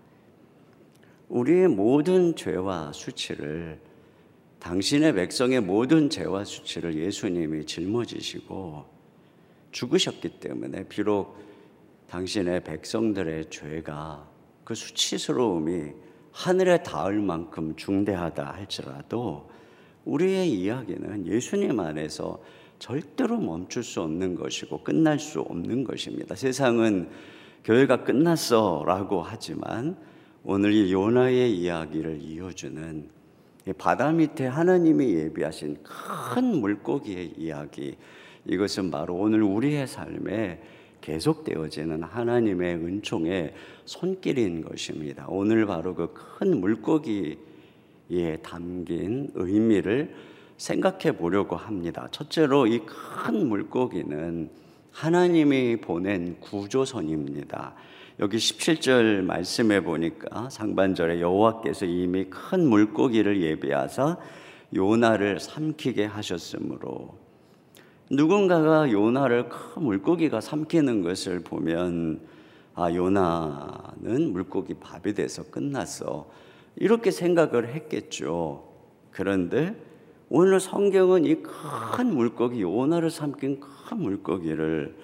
우리의 1.29 1.67
모든 1.67 2.35
죄와 2.35 2.91
수치를 2.91 3.79
당신의 4.59 5.13
백성의 5.13 5.61
모든 5.61 6.09
죄와 6.09 6.43
수치를 6.43 6.95
예수님이 6.95 7.65
짊어지시고 7.65 8.85
죽으셨기 9.71 10.39
때문에 10.39 10.87
비록 10.89 11.37
당신의 12.09 12.63
백성들의 12.63 13.49
죄가 13.51 14.27
그 14.63 14.73
수치스러움이 14.75 15.91
하늘에 16.31 16.81
닿을 16.83 17.21
만큼 17.21 17.75
중대하다 17.75 18.53
할지라도 18.53 19.49
우리의 20.05 20.49
이야기는 20.51 21.27
예수님 21.27 21.79
안에서 21.79 22.41
절대로 22.79 23.37
멈출 23.37 23.83
수 23.83 24.01
없는 24.01 24.35
것이고 24.35 24.83
끝날 24.83 25.19
수 25.19 25.41
없는 25.41 25.83
것입니다. 25.83 26.35
세상은 26.35 27.09
교회가 27.63 28.03
끝났어 28.03 28.83
라고 28.87 29.21
하지만 29.21 29.97
오늘 30.43 30.73
이 30.73 30.91
요나의 30.91 31.55
이야기를 31.57 32.19
이어주는 32.21 33.09
바다 33.77 34.11
밑에 34.11 34.47
하나님이 34.47 35.13
예비하신 35.13 35.77
큰 35.83 36.43
물고기의 36.59 37.33
이야기 37.37 37.95
이것은 38.45 38.89
바로 38.89 39.15
오늘 39.15 39.43
우리의 39.43 39.85
삶에 39.85 40.61
계속되어지는 41.01 42.03
하나님의 42.03 42.75
은총의 42.75 43.53
손길인 43.85 44.63
것입니다. 44.63 45.25
오늘 45.27 45.65
바로 45.65 45.93
그 45.95 46.13
큰 46.13 46.59
물고기에 46.61 47.35
담긴 48.41 49.29
의미를 49.35 50.15
생각해 50.57 51.17
보려고 51.17 51.55
합니다. 51.57 52.07
첫째로 52.11 52.67
이 52.67 52.79
큰 52.85 53.47
물고기는 53.47 54.49
하나님이 54.91 55.77
보낸 55.81 56.39
구조선입니다. 56.39 57.75
여기 58.19 58.35
17절 58.35 59.21
말씀해 59.21 59.83
보니까 59.83 60.49
상반절에 60.49 61.21
여호와께서 61.21 61.85
이미 61.85 62.25
큰 62.25 62.67
물고기를 62.67 63.41
예비하사 63.41 64.17
요나를 64.75 65.39
삼키게 65.39 66.03
하셨으므로 66.05 67.17
누군가가 68.09 68.91
요나를 68.91 69.47
큰 69.47 69.83
물고기가 69.83 70.41
삼키는 70.41 71.01
것을 71.01 71.39
보면 71.39 72.19
아, 72.75 72.93
요나는 72.93 74.31
물고기 74.31 74.73
밥이 74.73 75.13
돼서 75.13 75.43
끝났어. 75.43 76.29
이렇게 76.75 77.11
생각을 77.11 77.73
했겠죠. 77.73 78.63
그런데 79.11 79.75
오늘 80.29 80.59
성경은 80.59 81.25
이 81.25 81.35
큰 81.43 82.13
물고기, 82.13 82.61
요나를 82.61 83.09
삼킨 83.09 83.59
큰 83.59 83.97
물고기를 83.97 84.95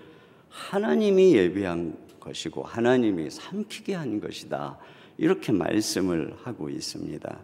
하나님이 0.49 1.35
예비한 1.35 2.04
것이고 2.25 2.63
하나님이 2.63 3.29
삼키게 3.29 3.93
한 3.93 4.19
것이다. 4.19 4.77
이렇게 5.17 5.51
말씀을 5.51 6.35
하고 6.43 6.69
있습니다. 6.69 7.39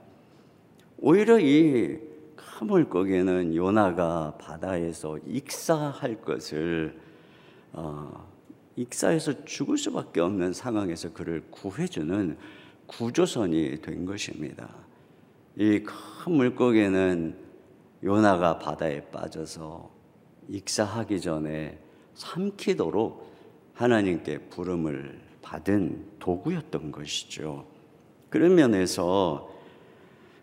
오히려 0.98 1.40
이큰 1.40 2.68
물고기는 2.68 3.56
요나가 3.56 4.36
바다에서 4.40 5.18
익사할 5.26 6.22
것을 6.22 7.00
어, 7.74 8.30
익사해서 8.76 9.46
죽을 9.46 9.78
수밖에 9.78 10.20
없는 10.20 10.54
상황에서 10.54 11.14
그를 11.14 11.44
구해주는 11.52 12.38
구조선이 12.88 13.82
된 13.82 14.06
것입니다. 14.06 14.76
이 15.58 15.84
큰 15.84 16.34
물고기는 16.34 17.36
요나가 18.04 18.58
바다에 18.58 19.02
빠져서 19.12 19.92
익사하기 20.50 21.22
전에 21.22 21.80
삼키도록 22.16 23.31
하나님께 23.82 24.38
부름을 24.50 25.20
받은 25.42 26.06
도구였던 26.20 26.92
것이죠. 26.92 27.66
그런 28.30 28.54
면에서 28.54 29.50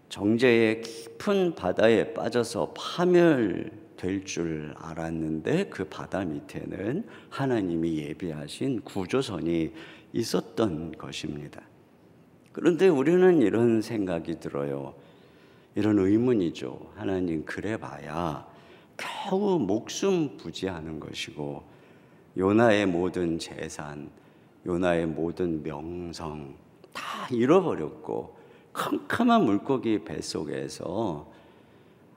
정제의 0.09 0.83
깊은 0.83 1.55
바다에 1.55 2.14
빠져서 2.14 2.74
파멸될 2.77 4.24
줄 4.24 4.74
알았는데 4.77 5.68
그 5.68 5.85
바다 5.85 6.24
밑에는 6.24 7.07
하나님이 7.31 7.98
예비하신 7.98 8.81
구조선이 8.81 9.72
있었던 10.12 10.98
것입니다. 10.98 11.62
그런데 12.51 12.88
우리는 12.88 13.40
이런 13.40 13.83
생각이 13.83 14.40
들어요. 14.40 14.94
이런 15.77 16.01
의문이죠. 16.01 16.90
하나님 16.96 17.44
그래 17.44 17.77
봐야 17.77 18.44
겨우 18.96 19.61
목숨 19.61 20.37
부지하는 20.38 20.98
것이고 20.98 21.67
요나의 22.38 22.87
모든 22.87 23.37
재산, 23.37 24.09
요나의 24.64 25.07
모든 25.07 25.61
명성 25.61 26.55
다 26.92 27.03
잃어버렸고 27.33 28.37
캄캄한 28.72 29.44
물고기 29.44 30.05
뱃속에서 30.05 31.29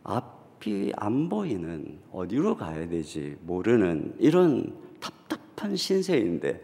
앞이 0.03 0.93
안 0.95 1.27
보이는 1.27 1.97
어디로 2.11 2.55
가야 2.55 2.87
되지 2.87 3.35
모르는 3.41 4.13
이런 4.19 4.75
답답한 4.99 5.75
신세인데 5.75 6.63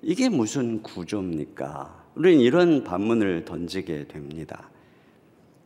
이게 0.00 0.28
무슨 0.28 0.80
구조입니까? 0.82 2.04
우리는 2.14 2.40
이런 2.40 2.84
반문을 2.84 3.44
던지게 3.44 4.06
됩니다. 4.06 4.70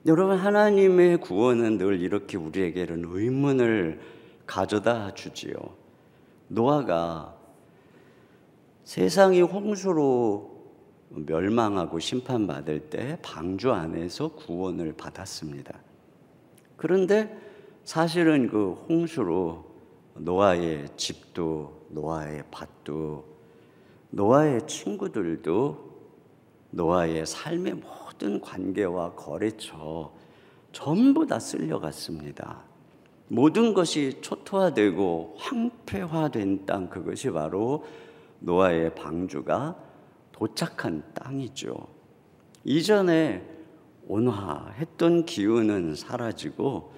여러분 0.06 0.38
하나님의 0.38 1.18
구원은 1.20 1.76
늘 1.76 2.00
이렇게 2.00 2.38
우리에게 2.38 2.82
이런 2.82 3.04
의문을 3.06 4.00
가져다 4.46 5.12
주지요. 5.12 5.54
노아가 6.48 7.34
세상이 8.84 9.40
홍수로 9.40 10.56
멸망하고 11.08 11.98
심판받을 11.98 12.90
때 12.90 13.18
방주 13.22 13.72
안에서 13.72 14.28
구원을 14.28 14.92
받았습니다. 14.96 15.78
그런데 16.76 17.36
사실은 17.84 18.48
그 18.48 18.72
홍수로 18.88 19.64
노아의 20.14 20.88
집도 20.96 21.86
노아의 21.88 22.44
밭도 22.50 23.24
노아의 24.10 24.66
친구들도 24.66 25.86
노아의 26.70 27.26
삶의 27.26 27.74
모든 27.74 28.40
관계와 28.40 29.14
거래처 29.14 30.12
전부 30.72 31.26
다 31.26 31.38
쓸려갔습니다. 31.38 32.65
모든 33.28 33.74
것이 33.74 34.18
초토화되고 34.20 35.34
황폐화된 35.38 36.66
땅 36.66 36.88
그것이 36.88 37.30
바로 37.30 37.84
노아의 38.40 38.94
방주가 38.94 39.76
도착한 40.32 41.02
땅이죠. 41.14 41.74
이전에 42.64 43.42
온화했던 44.06 45.24
기운은 45.24 45.96
사라지고 45.96 46.92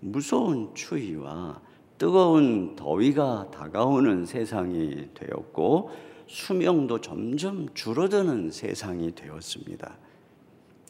무서운 0.00 0.74
추위와 0.74 1.60
뜨거운 1.98 2.76
더위가 2.76 3.50
다가오는 3.50 4.26
세상이 4.26 5.10
되었고 5.14 5.90
수명도 6.26 7.00
점점 7.00 7.68
줄어드는 7.74 8.50
세상이 8.50 9.14
되었습니다. 9.14 9.96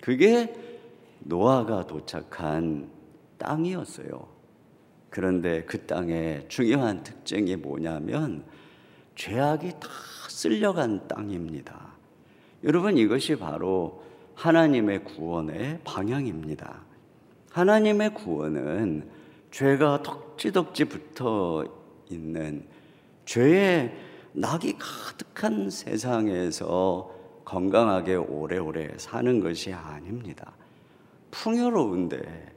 그게 0.01 0.55
노아가 1.21 1.87
도착한 1.87 2.91
땅이었어요. 3.39 4.35
그런데 5.15 5.63
그 5.63 5.87
땅의 5.87 6.47
중요한 6.49 7.05
특징이 7.05 7.55
뭐냐면 7.55 8.43
죄악이 9.15 9.71
다 9.79 9.89
쓸려간 10.29 11.07
땅입니다. 11.07 11.93
여러분 12.65 12.99
이것이 12.99 13.37
바로 13.37 14.03
하나님의 14.35 15.05
구원의 15.05 15.83
방향입니다. 15.85 16.81
하나님의 17.53 18.13
구원은 18.15 19.09
죄가 19.53 20.03
덕지덕지 20.03 20.87
붙어 20.87 21.65
있는 22.11 22.67
죄의 23.25 23.97
낙이 24.33 24.77
가득한 24.81 25.71
세상에서 25.71 27.15
건강하게 27.45 28.17
오래오래 28.17 28.95
사는 28.97 29.39
것이 29.39 29.73
아닙니다. 29.73 30.55
풍요로운데 31.31 32.54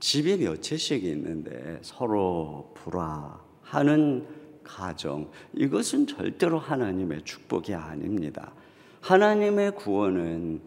집이 0.00 0.38
몇 0.38 0.62
채씩 0.62 1.04
있는데 1.04 1.78
서로 1.82 2.72
불화하는 2.74 4.26
가정 4.62 5.30
이것은 5.54 6.06
절대로 6.06 6.58
하나님의 6.58 7.22
축복이 7.24 7.74
아닙니다. 7.74 8.52
하나님의 9.00 9.74
구원은 9.76 10.60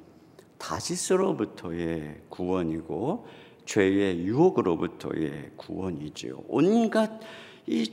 다시스로부터의 0.57 2.21
구원이고 2.29 3.27
죄의 3.65 4.25
유혹으로부터의 4.25 5.51
구원이지요. 5.55 6.43
온갖 6.47 7.19
이 7.67 7.91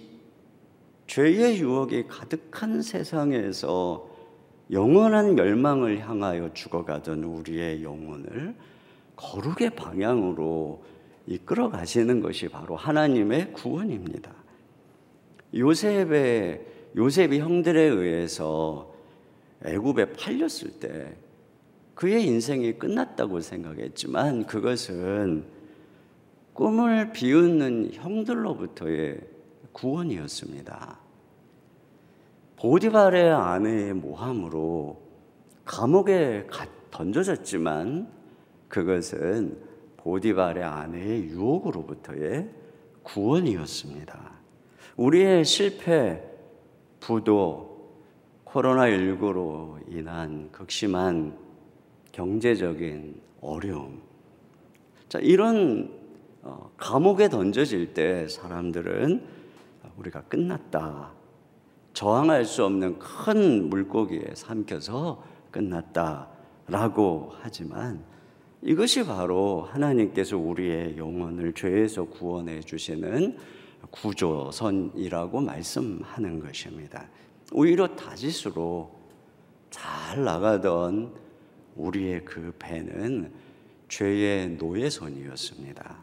죄의 1.06 1.60
유혹이 1.60 2.06
가득한 2.06 2.82
세상에서 2.82 4.08
영원한 4.70 5.34
멸망을 5.34 6.00
향하여 6.08 6.52
죽어가던 6.52 7.22
우리의 7.22 7.84
영혼을 7.84 8.56
거룩의 9.14 9.70
방향으로 9.76 10.82
이끌어 11.26 11.70
가시는 11.70 12.20
것이 12.20 12.48
바로 12.48 12.76
하나님의 12.76 13.52
구원입니다. 13.52 14.32
요셉의 15.54 16.66
요셉이 16.96 17.40
형들에 17.40 17.80
의해서 17.80 18.94
애굽에 19.64 20.12
팔렸을 20.12 20.78
때 20.80 21.16
그의 21.94 22.26
인생이 22.26 22.78
끝났다고 22.78 23.40
생각했지만 23.40 24.46
그것은 24.46 25.44
꿈을 26.52 27.12
비웃는 27.12 27.90
형들로부터의 27.92 29.20
구원이었습니다. 29.72 30.98
보디발의 32.56 33.30
아내의 33.30 33.94
모함으로 33.94 35.02
감옥에 35.64 36.46
던져졌지만 36.90 38.08
그것은 38.68 39.65
보디발의 40.06 40.62
아내의 40.62 41.24
유혹으로부터의 41.30 42.48
구원이었습니다. 43.02 44.36
우리의 44.96 45.44
실패, 45.44 46.22
부도, 47.00 47.90
코로나19로 48.44 49.80
인한 49.88 50.48
극심한 50.52 51.36
경제적인 52.12 53.20
어려움. 53.40 54.00
자, 55.08 55.18
이런 55.18 55.90
어, 56.42 56.70
감옥에 56.76 57.28
던져질 57.28 57.92
때 57.92 58.28
사람들은 58.28 59.26
우리가 59.96 60.22
끝났다. 60.22 61.10
저항할 61.94 62.44
수 62.44 62.64
없는 62.64 63.00
큰 63.00 63.68
물고기에 63.68 64.34
삼켜서 64.36 65.24
끝났다 65.50 66.28
라고 66.68 67.32
하지만 67.40 68.04
이것이 68.66 69.06
바로 69.06 69.62
하나님께서 69.70 70.36
우리의 70.36 70.98
영혼을 70.98 71.52
죄에서 71.52 72.04
구원해 72.06 72.58
주시는 72.58 73.36
구조선이라고 73.92 75.40
말씀하는 75.40 76.40
것입니다. 76.40 77.06
오히려 77.52 77.86
다짓으로 77.94 78.90
잘 79.70 80.24
나가던 80.24 81.14
우리의 81.76 82.24
그 82.24 82.52
배는 82.58 83.30
죄의 83.88 84.56
노예선이었습니다. 84.56 85.98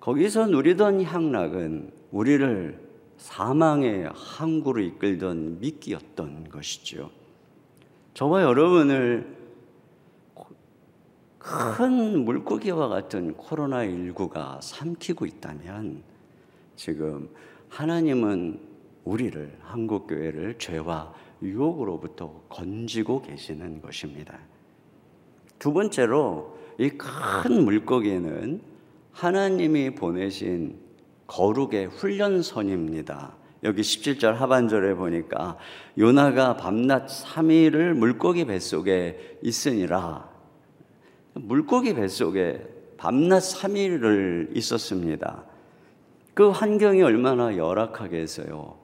거기서 0.00 0.48
누리던 0.48 1.02
향락은 1.04 1.92
우리를 2.10 2.80
사망의 3.18 4.10
항구로 4.12 4.80
이끌던 4.80 5.60
미끼였던 5.60 6.48
것이죠. 6.48 7.12
저와 8.14 8.42
여러분을 8.42 9.35
큰 11.46 12.24
물고기와 12.24 12.88
같은 12.88 13.34
코로나19가 13.36 14.60
삼키고 14.60 15.26
있다면 15.26 16.02
지금 16.74 17.30
하나님은 17.68 18.58
우리를 19.04 19.56
한국교회를 19.62 20.58
죄와 20.58 21.14
유혹으로부터 21.42 22.42
건지고 22.48 23.22
계시는 23.22 23.80
것입니다. 23.80 24.36
두 25.60 25.72
번째로 25.72 26.58
이 26.78 26.90
큰 26.90 27.64
물고기는 27.64 28.60
하나님이 29.12 29.94
보내신 29.94 30.78
거룩의 31.28 31.86
훈련선입니다. 31.86 33.36
여기 33.62 33.82
17절 33.82 34.32
하반절에 34.34 34.94
보니까 34.94 35.56
요나가 35.96 36.56
밤낮 36.56 37.06
3일을 37.06 37.94
물고기 37.94 38.44
뱃속에 38.44 39.38
있으니라. 39.42 40.35
물고기 41.38 41.94
뱃속에 41.94 42.66
밤낮 42.96 43.40
3일을 43.40 44.56
있었습니다. 44.56 45.44
그 46.34 46.50
환경이 46.50 47.02
얼마나 47.02 47.56
열악하겠어요. 47.56 48.76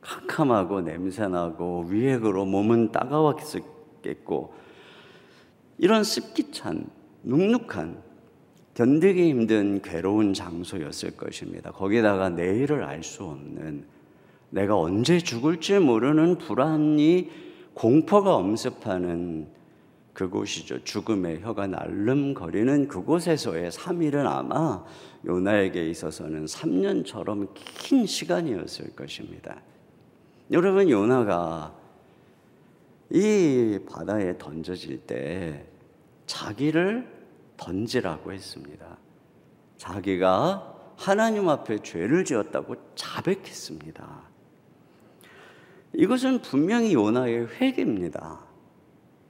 캄캄하고 0.00 0.82
냄새나고 0.82 1.86
위액으로 1.88 2.44
몸은 2.44 2.92
따가웠겠고 2.92 4.54
이런 5.78 6.04
습기찬 6.04 6.86
눅눅한 7.22 8.02
견디기 8.74 9.30
힘든 9.30 9.80
괴로운 9.82 10.34
장소였을 10.34 11.16
것입니다. 11.16 11.72
거기다가 11.72 12.28
내일을 12.28 12.84
알 12.84 13.02
수 13.02 13.24
없는 13.24 13.84
내가 14.50 14.78
언제 14.78 15.18
죽을지 15.18 15.78
모르는 15.78 16.38
불안이 16.38 17.30
공포가 17.74 18.36
엄습하는 18.36 19.48
그곳이죠. 20.16 20.82
죽음의 20.82 21.42
혀가 21.42 21.66
날름거리는 21.66 22.88
그곳에서의 22.88 23.70
3일은 23.70 24.26
아마 24.26 24.82
요나에게 25.26 25.90
있어서는 25.90 26.46
3년처럼 26.46 27.50
긴 27.52 28.06
시간이었을 28.06 28.96
것입니다. 28.96 29.60
여러분, 30.50 30.88
요나가 30.88 31.74
이 33.10 33.78
바다에 33.86 34.38
던져질 34.38 35.00
때 35.06 35.66
자기를 36.24 37.06
던지라고 37.58 38.32
했습니다. 38.32 38.96
자기가 39.76 40.94
하나님 40.96 41.50
앞에 41.50 41.80
죄를 41.80 42.24
지었다고 42.24 42.76
자백했습니다. 42.94 44.22
이것은 45.92 46.40
분명히 46.40 46.94
요나의 46.94 47.48
회개입니다. 47.60 48.45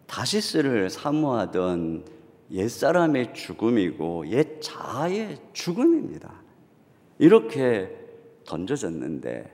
다시스를 0.07 0.91
사모하던 0.91 2.05
옛사람의 2.51 3.35
죽음이고 3.35 4.29
옛 4.29 4.61
자아의 4.61 5.39
죽음입니다. 5.53 6.33
이렇게 7.19 7.97
던져졌는데, 8.45 9.53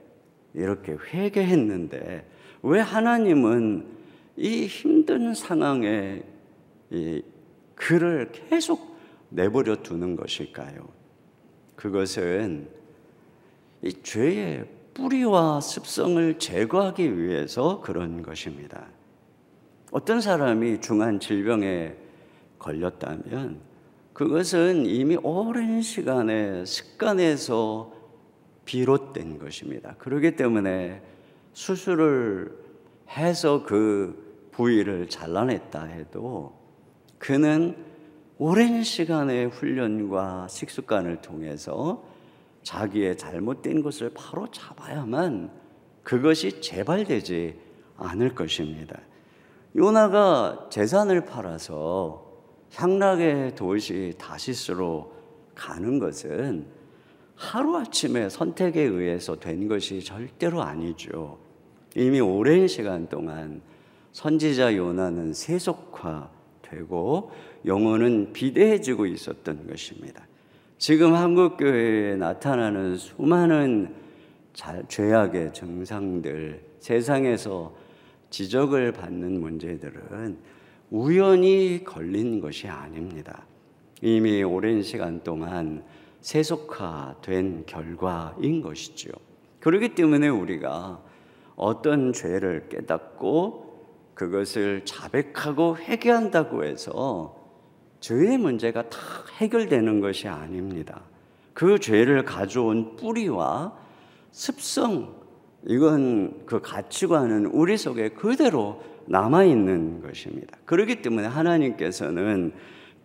이렇게 0.54 0.92
회개했는데, 0.92 2.28
왜 2.62 2.80
하나님은 2.80 3.86
이 4.36 4.66
힘든 4.66 5.34
상황에 5.34 6.22
이 6.90 7.22
그를 7.74 8.30
계속 8.32 8.96
내버려 9.30 9.82
두는 9.82 10.16
것일까요? 10.16 10.88
그것은 11.74 12.68
이 13.82 13.92
죄의 14.02 14.66
뿌리와 14.94 15.60
습성을 15.60 16.38
제거하기 16.38 17.18
위해서 17.18 17.80
그런 17.80 18.22
것입니다. 18.22 18.86
어떤 19.92 20.22
사람이 20.22 20.80
중한 20.80 21.20
질병에 21.20 21.94
걸렸다면 22.58 23.60
그것은 24.14 24.86
이미 24.86 25.18
오랜 25.22 25.82
시간의 25.82 26.64
습관에서 26.64 27.92
비롯된 28.64 29.38
것입니다. 29.38 29.94
그렇기 29.98 30.34
때문에 30.36 31.02
수술을 31.52 32.56
해서 33.10 33.64
그 33.64 34.48
부위를 34.52 35.10
잘라냈다 35.10 35.84
해도 35.84 36.58
그는 37.18 37.76
오랜 38.38 38.82
시간의 38.82 39.48
훈련과 39.48 40.48
식습관을 40.48 41.20
통해서 41.20 42.02
자기의 42.62 43.18
잘못된 43.18 43.82
것을 43.82 44.10
바로 44.14 44.50
잡아야만 44.50 45.50
그것이 46.02 46.62
재발되지 46.62 47.60
않을 47.98 48.34
것입니다. 48.34 48.98
요나가 49.74 50.66
재산을 50.70 51.24
팔아서 51.24 52.30
향락의 52.74 53.54
도시 53.54 54.14
다시스로 54.18 55.12
가는 55.54 55.98
것은 55.98 56.66
하루아침에 57.36 58.28
선택에 58.28 58.82
의해서 58.82 59.36
된 59.36 59.68
것이 59.68 60.02
절대로 60.02 60.62
아니죠. 60.62 61.38
이미 61.96 62.20
오랜 62.20 62.68
시간 62.68 63.08
동안 63.08 63.60
선지자 64.12 64.76
요나는 64.76 65.32
세속화되고 65.32 67.30
영혼은 67.64 68.32
비대해지고 68.32 69.06
있었던 69.06 69.66
것입니다. 69.66 70.26
지금 70.78 71.14
한국 71.14 71.56
교회에 71.56 72.16
나타나는 72.16 72.96
수많은 72.96 73.94
죄악의 74.88 75.52
증상들, 75.54 76.62
세상에서 76.80 77.72
지적을 78.32 78.92
받는 78.92 79.40
문제들은 79.40 80.38
우연히 80.90 81.84
걸린 81.84 82.40
것이 82.40 82.66
아닙니다. 82.66 83.44
이미 84.00 84.42
오랜 84.42 84.82
시간 84.82 85.22
동안 85.22 85.84
세속화된 86.22 87.64
결과인 87.66 88.62
것이죠. 88.62 89.10
그렇기 89.60 89.94
때문에 89.94 90.28
우리가 90.28 91.02
어떤 91.56 92.12
죄를 92.12 92.68
깨닫고 92.70 93.70
그것을 94.14 94.84
자백하고 94.86 95.76
회개한다고 95.76 96.64
해서 96.64 97.36
죄의 98.00 98.38
문제가 98.38 98.88
다 98.88 98.98
해결되는 99.36 100.00
것이 100.00 100.26
아닙니다. 100.26 101.02
그 101.52 101.78
죄를 101.78 102.24
가져온 102.24 102.96
뿌리와 102.96 103.76
습성, 104.30 105.21
이건 105.66 106.44
그 106.46 106.60
가치관은 106.60 107.46
우리 107.46 107.76
속에 107.76 108.10
그대로 108.10 108.82
남아 109.06 109.44
있는 109.44 110.00
것입니다. 110.02 110.58
그렇기 110.64 111.02
때문에 111.02 111.26
하나님께서는 111.26 112.52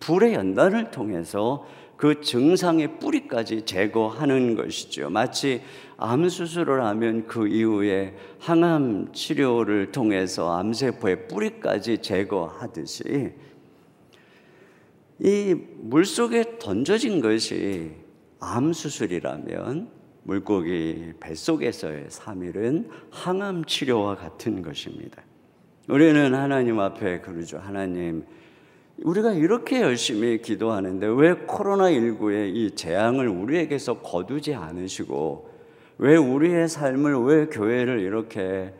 불의 0.00 0.34
연단을 0.34 0.90
통해서 0.90 1.66
그 1.96 2.20
증상의 2.20 3.00
뿌리까지 3.00 3.62
제거하는 3.62 4.54
것이죠. 4.54 5.10
마치 5.10 5.62
암 5.96 6.28
수술을 6.28 6.84
하면 6.84 7.26
그 7.26 7.48
이후에 7.48 8.14
항암 8.38 9.12
치료를 9.12 9.90
통해서 9.90 10.56
암세포의 10.56 11.26
뿌리까지 11.26 11.98
제거하듯이 11.98 13.32
이 15.18 15.56
물속에 15.80 16.58
던져진 16.60 17.20
것이 17.20 17.90
암 18.38 18.72
수술이라면 18.72 19.97
물고기 20.28 21.14
뱃속에서의 21.20 22.08
3일은 22.10 22.86
항암 23.10 23.64
치료와 23.64 24.16
같은 24.16 24.60
것입니다. 24.60 25.22
우리는 25.88 26.34
하나님 26.34 26.78
앞에 26.80 27.20
그러죠. 27.20 27.56
하나님, 27.56 28.26
우리가 29.02 29.32
이렇게 29.32 29.80
열심히 29.80 30.42
기도하는데 30.42 31.06
왜 31.06 31.32
코로나19의 31.46 32.54
이 32.54 32.74
재앙을 32.74 33.26
우리에게서 33.26 34.00
거두지 34.00 34.54
않으시고 34.54 35.48
왜 35.96 36.16
우리의 36.16 36.68
삶을 36.68 37.24
왜 37.24 37.46
교회를 37.46 38.00
이렇게 38.00 38.74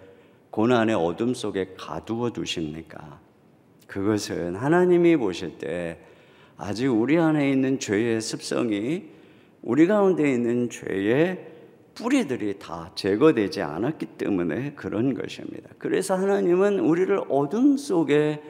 고난의 0.51 0.97
어둠 0.97 1.33
속에 1.33 1.73
가두어 1.79 2.31
두십니까? 2.31 3.21
그것은 3.87 4.55
하나님이 4.55 5.17
보실 5.17 5.57
때 5.57 5.99
아직 6.59 6.89
우리 6.89 7.17
안에 7.17 7.51
있는 7.51 7.79
죄의 7.79 8.21
습성이 8.21 9.17
우리 9.63 9.87
가운데 9.87 10.31
있는 10.31 10.71
죄의 10.71 11.47
뿌리들이 11.95 12.59
다 12.59 12.93
제거되지 12.95 13.61
않았기 13.61 14.07
때문에 14.07 14.75
그런 14.75 15.15
것입니다. 15.15 15.69
그래서 15.79 16.15
하나님은 16.15 16.79
우리를 16.79 17.21
어둠 17.29 17.77
속에 17.77 18.41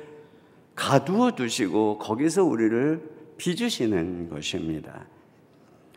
가두어 0.75 1.33
두시고 1.33 1.99
거기서 1.99 2.45
우리를 2.45 3.01
빚으시는 3.39 4.29
것입니다. 4.29 5.07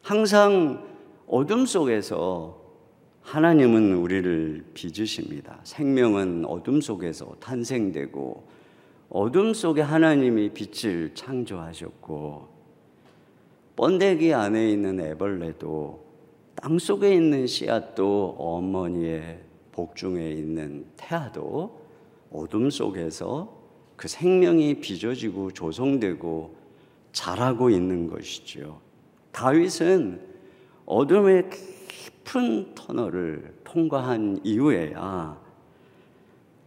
항상 0.02 0.88
어둠 1.28 1.65
속에서 1.65 2.62
하나님은 3.21 3.95
우리를 3.95 4.65
빚으십니다. 4.74 5.60
생명은 5.63 6.45
어둠 6.45 6.82
속에서 6.82 7.36
탄생되고 7.39 8.47
어둠 9.10 9.54
속에 9.54 9.82
하나님이 9.82 10.52
빛을 10.54 11.12
창조하셨고 11.13 12.50
번데기 13.75 14.34
안에 14.34 14.69
있는 14.71 14.99
애벌레도 14.99 16.05
땅 16.55 16.77
속에 16.77 17.13
있는 17.13 17.47
씨앗도 17.47 18.36
어머니의 18.38 19.39
복중에 19.71 20.31
있는 20.31 20.86
태아도 20.97 21.81
어둠 22.31 22.69
속에서 22.69 23.62
그 23.95 24.07
생명이 24.07 24.81
빚어지고 24.81 25.51
조성되고 25.51 26.55
자라고 27.12 27.69
있는 27.69 28.07
것이죠. 28.07 28.79
다윗은 29.31 30.21
어둠의 30.86 31.49
깊은 31.88 32.75
터널을 32.75 33.55
통과한 33.63 34.39
이후에야 34.43 35.39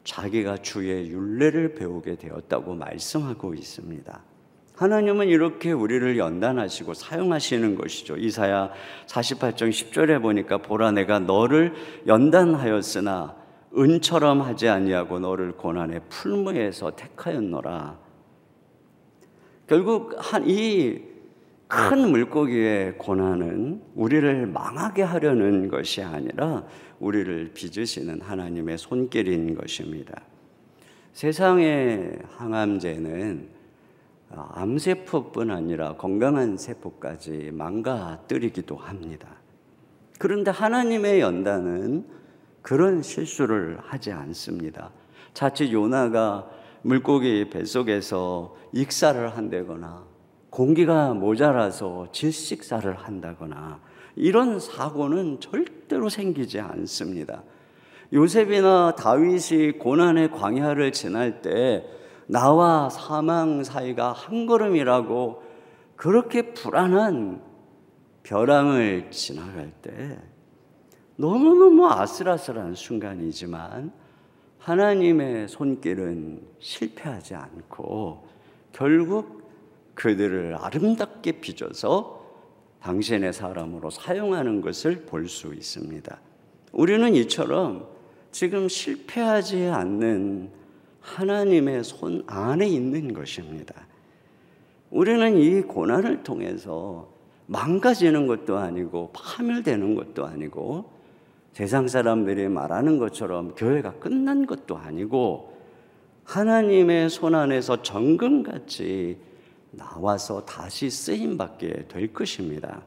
자기가 0.04 0.58
주의 0.58 1.08
윤례를 1.08 1.74
배우게 1.74 2.16
되었다고 2.16 2.74
말씀하고 2.74 3.54
있습니다. 3.54 4.33
하나님은 4.74 5.28
이렇게 5.28 5.70
우리를 5.70 6.18
연단하시고 6.18 6.94
사용하시는 6.94 7.76
것이죠. 7.76 8.16
이사야 8.16 8.70
48장 9.06 9.70
10절에 9.70 10.20
보니까 10.20 10.58
보라 10.58 10.90
내가 10.90 11.20
너를 11.20 11.72
연단하였으나 12.06 13.36
은처럼 13.76 14.42
하지 14.42 14.68
아니하고 14.68 15.20
너를 15.20 15.52
고난의 15.52 16.00
풀무에서 16.08 16.96
택하였노라. 16.96 17.98
결국 19.68 20.16
이큰 20.44 22.10
물고기의 22.10 22.98
고난은 22.98 23.80
우리를 23.94 24.46
망하게 24.46 25.02
하려는 25.02 25.68
것이 25.68 26.02
아니라 26.02 26.64
우리를 26.98 27.52
빚으시는 27.54 28.20
하나님의 28.20 28.78
손길인 28.78 29.54
것입니다. 29.54 30.20
세상의 31.12 32.18
항암제는 32.36 33.53
암세포뿐 34.30 35.50
아니라 35.50 35.96
건강한 35.96 36.56
세포까지 36.56 37.50
망가뜨리기도 37.52 38.76
합니다. 38.76 39.28
그런데 40.18 40.50
하나님의 40.50 41.20
연단은 41.20 42.06
그런 42.62 43.02
실수를 43.02 43.78
하지 43.82 44.12
않습니다. 44.12 44.90
자칫 45.34 45.72
요나가 45.72 46.48
물고기 46.82 47.50
뱃속에서 47.50 48.56
익사를 48.72 49.36
한다거나 49.36 50.04
공기가 50.50 51.12
모자라서 51.14 52.08
질식사를 52.12 52.92
한다거나 52.94 53.80
이런 54.16 54.60
사고는 54.60 55.40
절대로 55.40 56.08
생기지 56.08 56.60
않습니다. 56.60 57.42
요셉이나 58.12 58.94
다윗이 58.94 59.72
고난의 59.78 60.30
광야를 60.30 60.92
지날 60.92 61.42
때 61.42 61.84
나와 62.26 62.88
사망 62.88 63.64
사이가 63.64 64.12
한 64.12 64.46
걸음이라고 64.46 65.42
그렇게 65.96 66.54
불안한 66.54 67.42
벼랑을 68.22 69.10
지나갈 69.10 69.70
때 69.82 70.18
너무너무 71.16 71.86
아슬아슬한 71.88 72.74
순간이지만 72.74 73.92
하나님의 74.58 75.48
손길은 75.48 76.42
실패하지 76.58 77.34
않고 77.34 78.26
결국 78.72 79.44
그들을 79.94 80.56
아름답게 80.58 81.32
빚어서 81.40 82.24
당신의 82.80 83.32
사람으로 83.32 83.90
사용하는 83.90 84.60
것을 84.60 85.06
볼 85.06 85.28
수 85.28 85.54
있습니다. 85.54 86.18
우리는 86.72 87.14
이처럼 87.14 87.86
지금 88.32 88.68
실패하지 88.68 89.66
않는 89.66 90.50
하나님의 91.04 91.84
손 91.84 92.24
안에 92.26 92.66
있는 92.66 93.12
것입니다. 93.12 93.74
우리는 94.90 95.36
이 95.36 95.60
고난을 95.60 96.22
통해서 96.22 97.08
망가지는 97.46 98.26
것도 98.26 98.56
아니고 98.56 99.10
파멸되는 99.12 99.94
것도 99.94 100.24
아니고 100.24 100.90
세상 101.52 101.88
사람들이 101.88 102.48
말하는 102.48 102.98
것처럼 102.98 103.54
교회가 103.54 103.94
끝난 103.94 104.46
것도 104.46 104.78
아니고 104.78 105.54
하나님의 106.24 107.10
손 107.10 107.34
안에서 107.34 107.82
정금같이 107.82 109.18
나와서 109.72 110.44
다시 110.46 110.88
쓰임 110.88 111.36
받게 111.36 111.86
될 111.88 112.12
것입니다. 112.12 112.82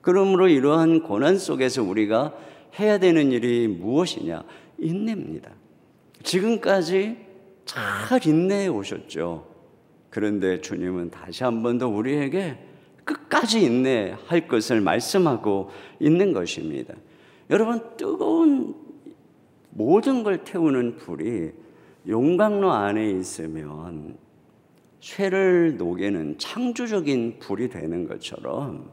그러므로 0.00 0.48
이러한 0.48 1.02
고난 1.02 1.38
속에서 1.38 1.82
우리가 1.82 2.34
해야 2.78 2.98
되는 2.98 3.32
일이 3.32 3.66
무엇이냐? 3.66 4.44
인내입니다. 4.78 5.50
지금까지 6.22 7.27
잘 7.68 8.26
인내해 8.26 8.66
오셨죠. 8.68 9.46
그런데 10.08 10.60
주님은 10.60 11.10
다시 11.10 11.44
한 11.44 11.62
번 11.62 11.78
더 11.78 11.86
우리에게 11.86 12.56
끝까지 13.04 13.62
인내할 13.62 14.48
것을 14.48 14.80
말씀하고 14.80 15.68
있는 16.00 16.32
것입니다. 16.32 16.94
여러분 17.50 17.82
뜨거운 17.96 18.74
모든 19.70 20.22
걸 20.22 20.44
태우는 20.44 20.96
불이 20.96 21.50
용광로 22.08 22.72
안에 22.72 23.10
있으면 23.10 24.16
쇠를 25.00 25.76
녹이는 25.76 26.38
창조적인 26.38 27.38
불이 27.38 27.68
되는 27.68 28.08
것처럼 28.08 28.90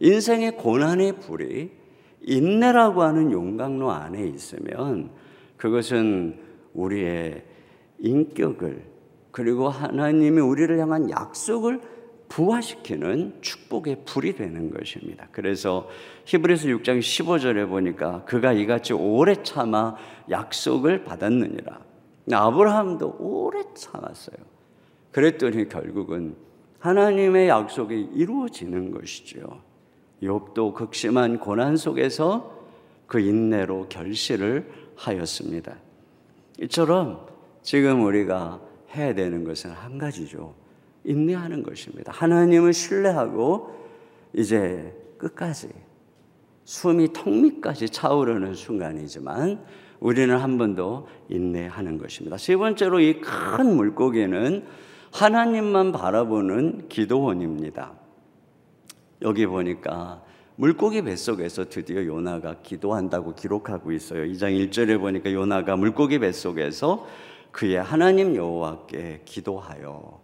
인생의 0.00 0.56
고난의 0.56 1.20
불이 1.20 1.70
인내라고 2.22 3.02
하는 3.02 3.30
용광로 3.30 3.90
안에 3.92 4.24
있으면 4.26 5.10
그것은 5.56 6.38
우리의 6.74 7.44
인격을 8.02 8.84
그리고 9.30 9.68
하나님이 9.68 10.40
우리를 10.40 10.78
향한 10.78 11.08
약속을 11.10 11.80
부화시키는 12.28 13.38
축복의 13.40 14.04
불이 14.06 14.36
되는 14.36 14.70
것입니다. 14.70 15.28
그래서 15.32 15.88
히브리서 16.24 16.68
6장 16.68 16.98
15절에 16.98 17.68
보니까 17.68 18.24
그가 18.24 18.52
이같이 18.52 18.92
오래 18.92 19.42
참아 19.42 19.96
약속을 20.30 21.04
받았느니라. 21.04 21.80
아브라함도 22.32 23.16
오래 23.18 23.62
참았어요. 23.74 24.36
그랬더니 25.10 25.68
결국은 25.68 26.36
하나님의 26.78 27.48
약속이 27.48 28.10
이루어지는 28.14 28.92
것이죠. 28.92 29.60
욥도 30.22 30.74
극심한 30.74 31.38
고난 31.38 31.76
속에서 31.76 32.62
그 33.06 33.20
인내로 33.20 33.88
결실을 33.88 34.70
하였습니다. 34.96 35.76
이처럼 36.60 37.31
지금 37.62 38.04
우리가 38.04 38.60
해야 38.94 39.14
되는 39.14 39.44
것은 39.44 39.70
한 39.70 39.98
가지죠. 39.98 40.54
인내하는 41.04 41.62
것입니다. 41.62 42.12
하나님을 42.12 42.72
신뢰하고 42.72 43.74
이제 44.34 44.94
끝까지 45.18 45.68
숨이 46.64 47.12
턱 47.12 47.28
밑까지 47.30 47.88
차오르는 47.88 48.54
순간이지만 48.54 49.64
우리는 50.00 50.36
한번더 50.36 51.06
인내하는 51.28 51.98
것입니다. 51.98 52.36
세 52.36 52.56
번째로 52.56 53.00
이 53.00 53.20
큰 53.20 53.76
물고기는 53.76 54.64
하나님만 55.12 55.92
바라보는 55.92 56.88
기도원입니다. 56.88 57.92
여기 59.22 59.46
보니까 59.46 60.22
물고기 60.56 61.02
뱃속에서 61.02 61.68
드디어 61.68 62.04
요나가 62.04 62.56
기도한다고 62.62 63.34
기록하고 63.34 63.92
있어요. 63.92 64.24
2장 64.24 64.70
1절에 64.70 64.98
보니까 64.98 65.32
요나가 65.32 65.76
물고기 65.76 66.18
뱃속에서 66.18 67.06
그의 67.52 67.76
하나님 67.76 68.34
여호와께 68.34 69.22
기도하여 69.24 70.20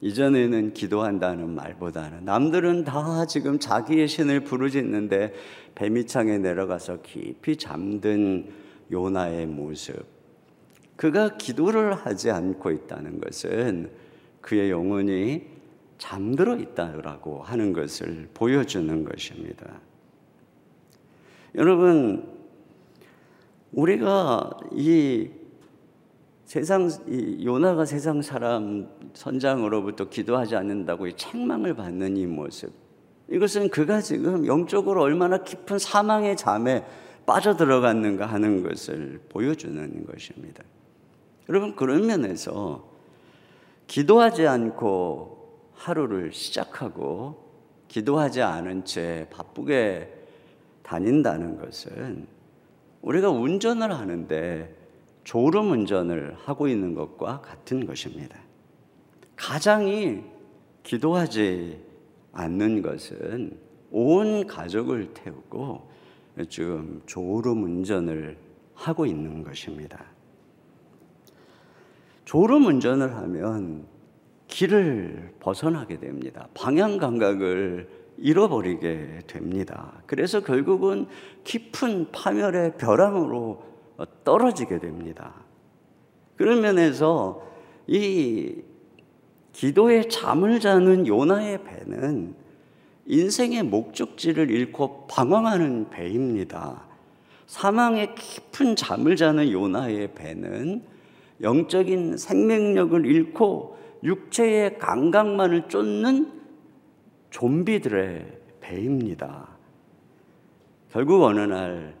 이전에는 0.00 0.74
기도한다는 0.74 1.50
말보다는 1.54 2.24
남들은 2.24 2.84
다 2.84 3.26
지금 3.26 3.58
자기의 3.58 4.06
신을 4.06 4.44
부르짖는데 4.44 5.32
배미창에 5.74 6.38
내려가서 6.38 7.02
깊이 7.02 7.56
잠든 7.56 8.50
요나의 8.92 9.46
모습. 9.46 10.04
그가 10.96 11.36
기도를 11.36 11.94
하지 11.94 12.30
않고 12.30 12.70
있다는 12.70 13.20
것은 13.20 13.90
그의 14.40 14.70
영혼이 14.70 15.42
잠들어 15.98 16.56
있다고 16.56 17.42
하는 17.42 17.72
것을 17.72 18.28
보여주는 18.34 19.04
것입니다. 19.04 19.80
여러분, 21.54 22.28
우리가 23.72 24.50
이 24.72 25.30
세상 26.54 26.88
이 27.08 27.44
요나가 27.44 27.84
세상 27.84 28.22
사람 28.22 28.86
선장으로부터 29.12 30.08
기도하지 30.08 30.54
않는다고 30.54 31.08
이 31.08 31.16
책망을 31.16 31.74
받는 31.74 32.16
이 32.16 32.28
모습 32.28 32.72
이것은 33.28 33.70
그가 33.70 34.00
지금 34.00 34.46
영적으로 34.46 35.02
얼마나 35.02 35.38
깊은 35.38 35.80
사망의 35.80 36.36
잠에 36.36 36.84
빠져들어갔는가 37.26 38.26
하는 38.26 38.62
것을 38.62 39.20
보여주는 39.30 40.06
것입니다. 40.06 40.62
여러분 41.48 41.74
그런 41.74 42.06
면에서 42.06 42.88
기도하지 43.88 44.46
않고 44.46 45.72
하루를 45.74 46.32
시작하고 46.32 47.50
기도하지 47.88 48.42
않은 48.42 48.84
채 48.84 49.26
바쁘게 49.32 50.26
다닌다는 50.84 51.58
것은 51.58 52.28
우리가 53.02 53.30
운전을 53.30 53.92
하는데 53.92 54.83
졸음 55.24 55.72
운전을 55.72 56.36
하고 56.38 56.68
있는 56.68 56.94
것과 56.94 57.40
같은 57.40 57.86
것입니다. 57.86 58.38
가장이 59.36 60.22
기도하지 60.82 61.80
않는 62.32 62.82
것은 62.82 63.58
온 63.90 64.46
가족을 64.46 65.14
태우고 65.14 65.90
지금 66.48 67.02
졸음 67.06 67.64
운전을 67.64 68.36
하고 68.74 69.06
있는 69.06 69.42
것입니다. 69.42 70.04
졸음 72.24 72.66
운전을 72.66 73.14
하면 73.16 73.86
길을 74.48 75.34
벗어나게 75.40 75.98
됩니다. 75.98 76.48
방향 76.54 76.98
감각을 76.98 77.88
잃어버리게 78.18 79.22
됩니다. 79.26 80.02
그래서 80.06 80.40
결국은 80.40 81.06
깊은 81.44 82.12
파멸의 82.12 82.76
벼랑으로 82.78 83.73
떨어지게 84.24 84.78
됩니다. 84.78 85.34
그런 86.36 86.60
면에서 86.60 87.42
이 87.86 88.62
기도에 89.52 90.08
잠을 90.08 90.58
자는 90.58 91.06
요나의 91.06 91.62
배는 91.64 92.34
인생의 93.06 93.62
목적지를 93.64 94.50
잃고 94.50 95.06
방황하는 95.06 95.90
배입니다. 95.90 96.86
사망의 97.46 98.14
깊은 98.14 98.76
잠을 98.76 99.16
자는 99.16 99.50
요나의 99.50 100.14
배는 100.14 100.82
영적인 101.42 102.16
생명력을 102.16 103.06
잃고 103.06 103.76
육체의 104.02 104.78
감각만을 104.78 105.68
쫓는 105.68 106.32
좀비들의 107.30 108.38
배입니다. 108.60 109.48
결국 110.90 111.22
어느 111.24 111.40
날 111.40 111.94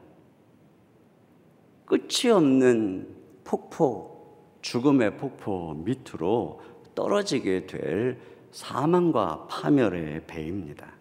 끝이 1.86 2.30
없는 2.32 3.08
폭포, 3.44 4.14
죽음의 4.62 5.16
폭포 5.18 5.74
밑으로 5.74 6.60
떨어지게 6.94 7.66
될 7.66 8.18
사망과 8.52 9.46
파멸의 9.48 10.26
배입니다. 10.26 10.92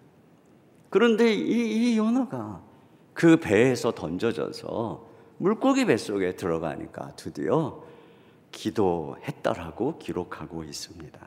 그런데 0.89 1.33
이, 1.33 1.93
이 1.93 1.97
요나가 1.97 2.61
그 3.13 3.37
배에서 3.37 3.91
던져져서 3.91 5.07
물고기 5.37 5.85
뱃속에 5.85 6.35
들어가니까 6.35 7.15
드디어 7.15 7.83
기도했다라고 8.51 9.97
기록하고 9.97 10.63
있습니다. 10.63 11.19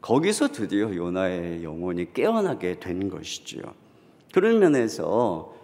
거기서 0.00 0.48
드디어 0.48 0.94
요나의 0.94 1.62
영혼이 1.62 2.12
깨어나게 2.12 2.80
된 2.80 3.08
것이지요. 3.08 3.62
그런 4.32 4.58
면에서 4.58 5.54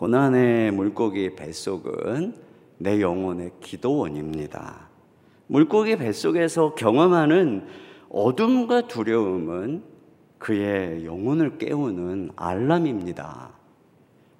고난의 0.00 0.70
물고기 0.70 1.36
뱃속은 1.36 2.32
내 2.78 3.02
영혼의 3.02 3.50
기도원입니다. 3.60 4.88
물고기 5.46 5.98
뱃속에서 5.98 6.74
경험하는 6.74 7.66
어둠과 8.08 8.88
두려움은 8.88 9.82
그의 10.38 11.04
영혼을 11.04 11.58
깨우는 11.58 12.30
알람입니다. 12.34 13.50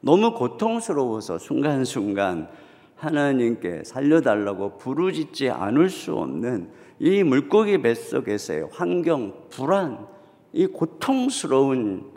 너무 0.01 0.33
고통스러워서 0.33 1.37
순간순간 1.37 2.49
하나님께 2.97 3.85
살려달라고 3.85 4.79
부르짖지 4.79 5.51
않을 5.51 5.91
수 5.91 6.15
없는 6.15 6.71
이 7.01 7.23
물고기 7.23 7.83
뱃속에서의 7.83 8.69
환경, 8.73 9.35
불안, 9.51 10.07
이 10.55 10.67
고통스러운 10.67 12.13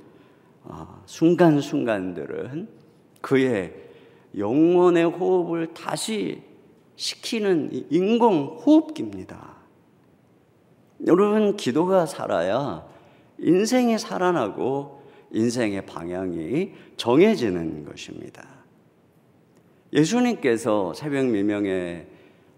아, 0.63 1.01
순간순간들은 1.05 2.82
그의 3.23 3.73
영혼의 4.37 5.05
호흡을 5.05 5.73
다시 5.73 6.43
시키는 6.97 7.87
인공 7.89 8.59
호흡기입니다. 8.65 9.55
여러분, 11.07 11.55
기도가 11.55 12.05
살아야 12.05 12.85
인생이 13.39 13.97
살아나고 13.97 15.01
인생의 15.31 15.85
방향이 15.85 16.73
정해지는 16.97 17.85
것입니다. 17.85 18.45
예수님께서 19.93 20.93
새벽 20.93 21.25
미명에 21.25 22.07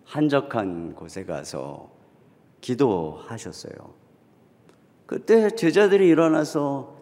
한적한 0.03 0.95
곳에 0.95 1.26
가서 1.26 1.91
기도하셨어요. 2.61 3.76
그때 5.05 5.51
제자들이 5.51 6.07
일어나서 6.07 6.97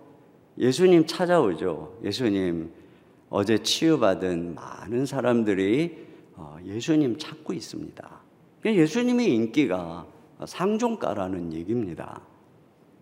예수님 0.58 1.06
찾아오죠. 1.08 2.00
예수님, 2.04 2.83
어제 3.36 3.58
치유받은 3.58 4.54
많은 4.54 5.08
사람들이 5.08 6.06
어, 6.36 6.56
예수님 6.64 7.18
찾고 7.18 7.54
있습니다. 7.54 8.22
예수님의 8.64 9.34
인기가 9.34 10.06
상종가라는 10.46 11.52
얘기입니다. 11.52 12.22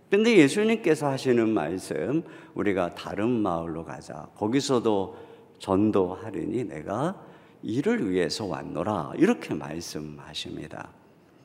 근데 0.09 0.37
예수님께서 0.37 1.09
하시는 1.09 1.49
말씀, 1.49 2.23
우리가 2.55 2.95
다른 2.95 3.29
마을로 3.29 3.83
가자. 3.83 4.29
거기서도 4.35 5.17
전도하리니 5.59 6.63
내가 6.63 7.21
이를 7.61 8.09
위해서 8.09 8.45
왔노라. 8.45 9.11
이렇게 9.17 9.53
말씀하십니다. 9.53 10.91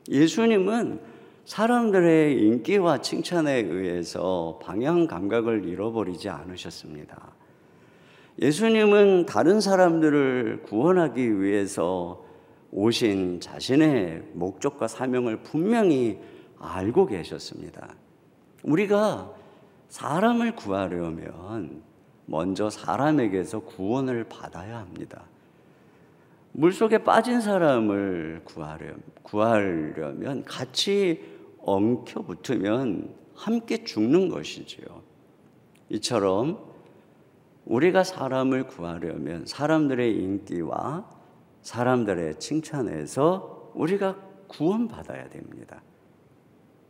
예수님은 0.09 1.01
사람들의 1.43 2.41
인기와 2.41 3.01
칭찬에 3.01 3.63
의해서 3.63 4.57
방향 4.63 5.07
감각을 5.07 5.65
잃어버리지 5.65 6.29
않으셨습니다. 6.29 7.35
예수님은 8.39 9.25
다른 9.25 9.59
사람들을 9.59 10.63
구원하기 10.63 11.41
위해서 11.41 12.23
오신 12.71 13.39
자신의 13.39 14.23
목적과 14.33 14.87
사명을 14.87 15.41
분명히 15.41 16.19
알고 16.59 17.07
계셨습니다. 17.07 17.95
우리가 18.63 19.31
사람을 19.89 20.55
구하려면 20.55 21.81
먼저 22.25 22.69
사람에게서 22.69 23.61
구원을 23.61 24.25
받아야 24.25 24.79
합니다. 24.79 25.23
물속에 26.51 26.99
빠진 26.99 27.41
사람을 27.41 28.41
구하려, 28.43 28.93
구하려면 29.23 30.43
같이 30.43 31.23
엉켜 31.61 32.21
붙으면 32.21 33.13
함께 33.33 33.83
죽는 33.83 34.29
것이지요. 34.29 34.85
이처럼 35.89 36.66
우리가 37.67 38.03
사람을 38.03 38.67
구하려면 38.67 39.45
사람들의 39.45 40.15
인기와 40.15 41.05
사람들의 41.61 42.39
칭찬에서 42.39 43.71
우리가 43.75 44.15
구원받아야 44.47 45.29
됩니다. 45.29 45.81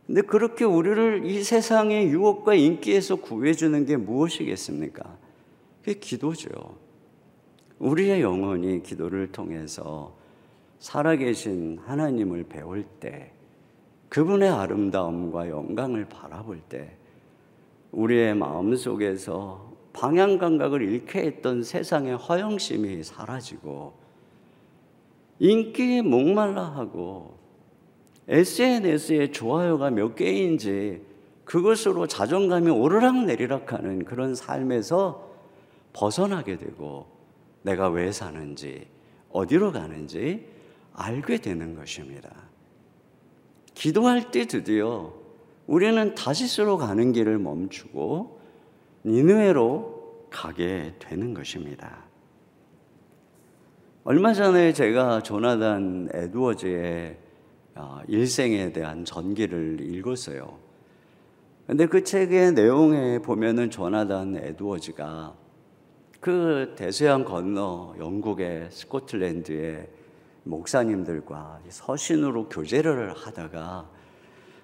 근데 0.06 0.22
그렇게 0.22 0.64
우리를 0.64 1.26
이 1.26 1.42
세상의 1.42 2.08
유혹과 2.08 2.54
인기에서 2.54 3.16
구해주는 3.16 3.84
게 3.86 3.96
무엇이겠습니까? 3.96 5.18
그게 5.80 5.98
기도죠. 5.98 6.48
우리의 7.78 8.22
영혼이 8.22 8.82
기도를 8.82 9.32
통해서 9.32 10.16
살아계신 10.78 11.80
하나님을 11.84 12.44
배울 12.44 12.84
때, 13.00 13.32
그분의 14.08 14.48
아름다움과 14.48 15.50
영광을 15.50 16.06
바라볼 16.06 16.60
때, 16.68 16.96
우리의 17.92 18.34
마음 18.34 18.74
속에서 18.76 19.67
방향 19.98 20.38
감각을 20.38 20.82
잃게 20.82 21.22
했던 21.22 21.64
세상의 21.64 22.16
허영심이 22.16 23.02
사라지고 23.02 23.94
인기에 25.40 26.02
목말라 26.02 26.62
하고 26.62 27.36
SNS에 28.28 29.32
좋아요가 29.32 29.90
몇 29.90 30.14
개인지 30.14 31.02
그것으로 31.44 32.06
자존감이 32.06 32.70
오르락 32.70 33.24
내리락 33.24 33.72
하는 33.72 34.04
그런 34.04 34.36
삶에서 34.36 35.32
벗어나게 35.92 36.58
되고 36.58 37.06
내가 37.62 37.88
왜 37.88 38.12
사는지 38.12 38.86
어디로 39.30 39.72
가는지 39.72 40.46
알게 40.92 41.38
되는 41.38 41.74
것입니다. 41.74 42.30
기도할 43.74 44.30
때 44.30 44.46
드디어 44.46 45.12
우리는 45.66 46.14
다시스로 46.14 46.76
가는 46.76 47.10
길을 47.10 47.40
멈추고 47.40 48.37
니느웨로 49.04 50.26
가게 50.30 50.94
되는 50.98 51.34
것입니다. 51.34 52.04
얼마 54.04 54.32
전에 54.32 54.72
제가 54.72 55.22
조나단 55.22 56.08
에드워즈의 56.12 57.18
어, 57.74 58.00
일생에 58.08 58.72
대한 58.72 59.04
전기를 59.04 59.78
읽었어요. 59.80 60.58
근데 61.66 61.86
그 61.86 62.02
책의 62.02 62.52
내용에 62.52 63.18
보면은 63.20 63.70
조나단 63.70 64.36
에드워즈가 64.36 65.34
그 66.20 66.74
대서양 66.76 67.24
건너 67.24 67.94
영국의 67.98 68.68
스코틀랜드의 68.70 69.88
목사님들과 70.44 71.60
서신으로 71.68 72.48
교제를 72.48 73.14
하다가 73.14 73.88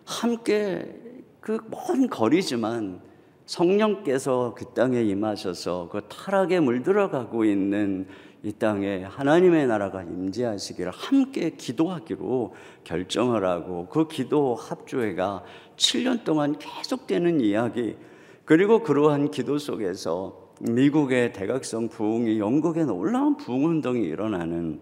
함께 0.07 1.01
그 1.41 1.59
먼 1.69 2.09
거리지만 2.09 3.01
성령께서 3.47 4.55
그 4.57 4.67
땅에 4.75 5.03
임하셔서 5.03 5.89
그 5.91 6.03
타락에 6.09 6.61
물들어가고 6.61 7.45
있는 7.45 8.07
이 8.43 8.53
땅에 8.53 9.03
하나님의 9.05 9.67
나라가 9.67 10.03
임재하시기를 10.03 10.91
함께 10.93 11.51
기도하기로 11.51 12.55
결정을 12.85 13.47
하고 13.47 13.87
그 13.89 14.07
기도 14.07 14.55
합조회가 14.55 15.45
7년 15.77 16.25
동안 16.25 16.59
계속되는 16.59 17.41
이야기 17.41 17.97
그리고 18.45 18.83
그러한 18.83 19.31
기도 19.31 19.59
속에서 19.59 20.53
미국의 20.61 21.33
대각성 21.33 21.89
부흥이 21.89 22.39
영국의 22.39 22.85
놀라운 22.85 23.37
부흥 23.37 23.65
운동이 23.65 24.05
일어나는 24.05 24.81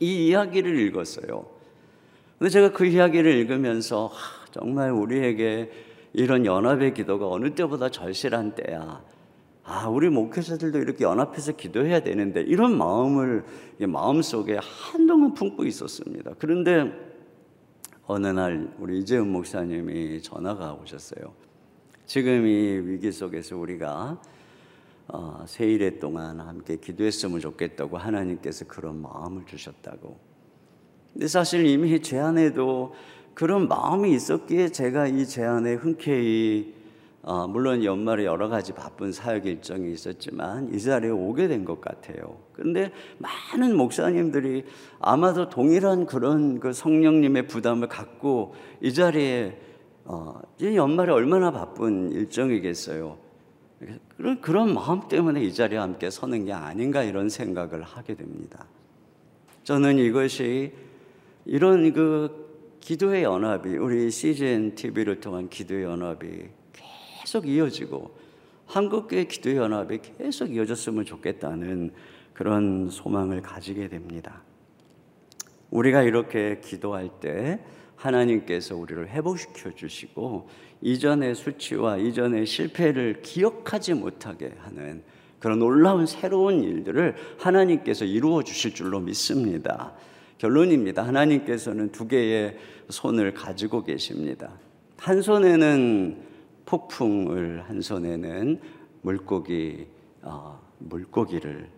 이 0.00 0.26
이야기를 0.26 0.78
읽었어요. 0.80 1.46
근데 2.38 2.50
제가 2.50 2.72
그 2.72 2.84
이야기를 2.84 3.32
읽으면서 3.32 4.10
정말 4.50 4.90
우리에게 4.90 5.70
이런 6.14 6.46
연합의 6.46 6.94
기도가 6.94 7.28
어느 7.28 7.54
때보다 7.54 7.90
절실한 7.90 8.54
때야. 8.54 9.02
아, 9.64 9.88
우리 9.88 10.08
목회자들도 10.08 10.78
이렇게 10.78 11.04
연합해서 11.04 11.52
기도해야 11.52 12.00
되는데 12.00 12.40
이런 12.42 12.78
마음을 12.78 13.44
마음 13.88 14.22
속에 14.22 14.58
한동안 14.60 15.34
품고 15.34 15.64
있었습니다. 15.64 16.34
그런데 16.38 16.92
어느 18.06 18.28
날 18.28 18.72
우리 18.78 19.00
이재훈 19.00 19.32
목사님이 19.32 20.22
전화가 20.22 20.74
오셨어요. 20.74 21.34
지금 22.06 22.46
이 22.46 22.78
위기 22.84 23.10
속에서 23.10 23.56
우리가 23.56 24.20
어, 25.08 25.44
세일에 25.46 25.98
동안 25.98 26.38
함께 26.40 26.76
기도했으면 26.76 27.40
좋겠다고 27.40 27.98
하나님께서 27.98 28.66
그런 28.66 29.02
마음을 29.02 29.46
주셨다고. 29.46 30.16
근데 31.12 31.26
사실 31.26 31.66
이미 31.66 32.00
제 32.00 32.18
안에도 32.18 32.94
그런 33.34 33.68
마음이 33.68 34.12
있었기에 34.14 34.68
제가 34.68 35.08
이 35.08 35.26
제안에 35.26 35.74
흔쾌히 35.74 36.74
어, 37.22 37.46
물론 37.48 37.82
연말에 37.82 38.26
여러 38.26 38.48
가지 38.48 38.72
바쁜 38.74 39.10
사역 39.10 39.46
일정이 39.46 39.90
있었지만 39.92 40.74
이 40.74 40.80
자리에 40.80 41.08
오게 41.10 41.48
된 41.48 41.64
것 41.64 41.80
같아요. 41.80 42.36
그런데 42.52 42.92
많은 43.18 43.76
목사님들이 43.76 44.64
아마도 45.00 45.48
동일한 45.48 46.04
그런 46.04 46.60
그 46.60 46.74
성령님의 46.74 47.46
부담을 47.46 47.88
갖고 47.88 48.54
이 48.82 48.92
자리에 48.92 49.58
어, 50.04 50.38
이 50.60 50.76
연말에 50.76 51.12
얼마나 51.12 51.50
바쁜 51.50 52.12
일정이겠어요. 52.12 53.16
그런 54.18 54.40
그런 54.42 54.74
마음 54.74 55.08
때문에 55.08 55.42
이 55.42 55.52
자리에 55.52 55.78
함께 55.78 56.10
서는 56.10 56.44
게 56.44 56.52
아닌가 56.52 57.02
이런 57.02 57.30
생각을 57.30 57.82
하게 57.82 58.14
됩니다. 58.14 58.66
저는 59.62 59.98
이것이 59.98 60.72
이런 61.46 61.90
그 61.94 62.43
기도의 62.84 63.22
연합이 63.22 63.78
우리 63.78 64.10
CGN 64.10 64.74
TV를 64.74 65.18
통한 65.18 65.48
기도의 65.48 65.84
연합이 65.84 66.48
계속 67.18 67.48
이어지고 67.48 68.14
한국교회 68.66 69.24
기도의 69.24 69.56
연합이 69.56 70.00
계속 70.02 70.54
이어졌으면 70.54 71.06
좋겠다는 71.06 71.92
그런 72.34 72.90
소망을 72.90 73.40
가지게 73.40 73.88
됩니다. 73.88 74.42
우리가 75.70 76.02
이렇게 76.02 76.60
기도할 76.62 77.08
때 77.22 77.58
하나님께서 77.96 78.76
우리를 78.76 79.08
회복시켜 79.08 79.74
주시고 79.74 80.50
이전의 80.82 81.36
수치와 81.36 81.96
이전의 81.96 82.44
실패를 82.44 83.22
기억하지 83.22 83.94
못하게 83.94 84.52
하는 84.58 85.02
그런 85.38 85.58
놀라운 85.58 86.04
새로운 86.04 86.62
일들을 86.62 87.14
하나님께서 87.38 88.04
이루어 88.04 88.42
주실 88.42 88.74
줄로 88.74 89.00
믿습니다. 89.00 89.94
결론입니다. 90.38 91.06
하나님께서는 91.06 91.90
두 91.90 92.06
개의 92.08 92.56
손을 92.88 93.34
가지고 93.34 93.82
계십니다. 93.82 94.52
한 94.98 95.22
손에는 95.22 96.22
폭풍을, 96.66 97.64
한 97.68 97.80
손에는 97.80 98.60
물고기, 99.02 99.86
어, 100.22 100.60
물고기를, 100.78 101.68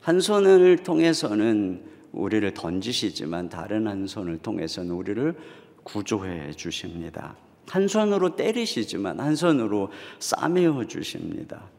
한 0.00 0.20
손을 0.20 0.78
통해서는 0.78 1.82
우리를 2.12 2.52
던지시지만 2.54 3.48
다른 3.48 3.86
한 3.86 4.06
손을 4.06 4.38
통해서는 4.38 4.90
우리를 4.90 5.34
구조해 5.82 6.52
주십니다. 6.52 7.36
한 7.68 7.88
손으로 7.88 8.36
때리시지만 8.36 9.20
한 9.20 9.36
손으로 9.36 9.90
싸매어 10.18 10.84
주십니다. 10.86 11.70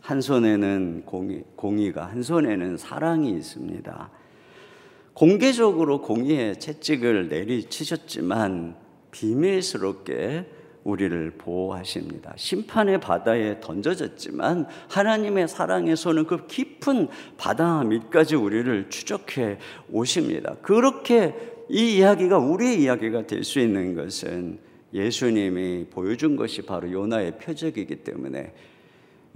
한 0.00 0.20
손에는 0.20 1.02
공의, 1.06 1.44
공의가, 1.56 2.06
한 2.06 2.22
손에는 2.22 2.76
사랑이 2.76 3.30
있습니다. 3.30 4.10
공개적으로 5.14 6.00
공의의 6.02 6.58
채찍을 6.58 7.28
내리치셨지만 7.28 8.76
비밀스럽게 9.12 10.46
우리를 10.82 11.30
보호하십니다. 11.38 12.34
심판의 12.36 13.00
바다에 13.00 13.58
던져졌지만 13.60 14.66
하나님의 14.88 15.48
손은 15.96 16.26
그 16.26 16.46
깊은 16.46 17.08
바다 17.38 17.82
밑까지 17.84 18.34
우리를 18.34 18.90
추적해 18.90 19.58
오십니다. 19.90 20.56
그렇게 20.60 21.34
이 21.70 21.96
이야기가 21.96 22.38
우리의 22.38 22.82
이야기가 22.82 23.26
될 23.26 23.44
수 23.44 23.60
있는 23.60 23.94
것은 23.94 24.58
예수님이 24.92 25.86
보여준 25.90 26.36
것이 26.36 26.62
바로 26.62 26.90
요나의 26.90 27.38
표적이기 27.38 27.96
때문에 28.04 28.52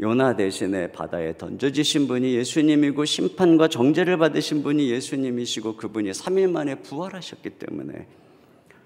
요나 0.01 0.37
대신에 0.37 0.93
바다에 0.93 1.37
던져지신 1.37 2.07
분이 2.07 2.35
예수님이고 2.35 3.05
심판과 3.05 3.69
정죄를 3.69 4.17
받으신 4.19 4.63
분이 4.63 4.91
예수님이시고 4.91 5.77
그분이 5.77 6.13
3일 6.13 6.51
만에 6.51 6.77
부활하셨기 6.77 7.51
때문에 7.51 8.07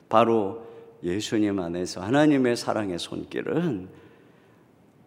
바로 0.09 0.67
예수님 1.03 1.59
안에서 1.59 2.01
하나님의 2.01 2.57
사랑의 2.57 2.99
손길은 2.99 3.89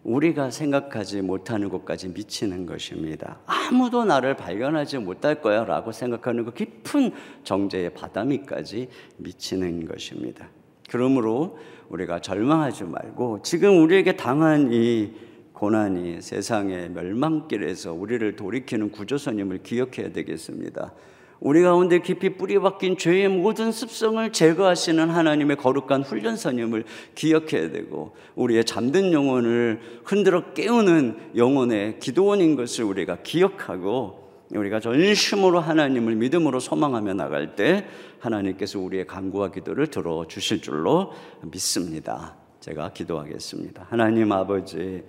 우리가 0.04 0.52
생각하지 0.52 1.22
못하는 1.22 1.68
곳까지 1.68 2.10
미치는 2.10 2.66
것입니다. 2.66 3.40
아무도 3.44 4.04
나를 4.04 4.36
발견하지 4.36 4.98
못할 4.98 5.42
거야 5.42 5.64
라고 5.64 5.90
생각하는 5.90 6.44
그 6.44 6.54
깊은 6.54 7.10
정죄의 7.42 7.94
바다 7.94 8.22
밑까지 8.22 8.88
미치는 9.16 9.88
것입니다. 9.88 10.48
그러므로 10.88 11.58
우리가 11.88 12.20
절망하지 12.20 12.84
말고 12.84 13.42
지금 13.42 13.82
우리에게 13.82 14.16
당한 14.16 14.72
이 14.72 15.10
고난이 15.56 16.20
세상의 16.20 16.90
멸망길에서 16.90 17.94
우리를 17.94 18.36
돌이키는 18.36 18.90
구조선임을 18.90 19.62
기억해야 19.62 20.12
되겠습니다. 20.12 20.92
우리 21.40 21.62
가운데 21.62 22.00
깊이 22.00 22.36
뿌리 22.36 22.58
박힌 22.58 22.98
죄의 22.98 23.28
모든 23.28 23.72
습성을 23.72 24.32
제거하시는 24.32 25.08
하나님의 25.08 25.56
거룩한 25.56 26.02
훈련선임을 26.02 26.84
기억해야 27.14 27.70
되고 27.70 28.14
우리의 28.34 28.64
잠든 28.64 29.12
영혼을 29.12 29.80
흔들어 30.04 30.52
깨우는 30.52 31.32
영혼의 31.36 32.00
기도원인 32.00 32.54
것을 32.56 32.84
우리가 32.84 33.22
기억하고 33.22 34.26
우리가 34.50 34.80
전심으로 34.80 35.60
하나님을 35.60 36.16
믿음으로 36.16 36.60
소망하며 36.60 37.14
나갈 37.14 37.56
때 37.56 37.86
하나님께서 38.18 38.78
우리의 38.78 39.06
간구와 39.06 39.52
기도를 39.52 39.86
들어 39.86 40.26
주실 40.28 40.60
줄로 40.60 41.12
믿습니다. 41.42 42.36
제가 42.60 42.92
기도하겠습니다. 42.92 43.86
하나님 43.88 44.32
아버지 44.32 45.02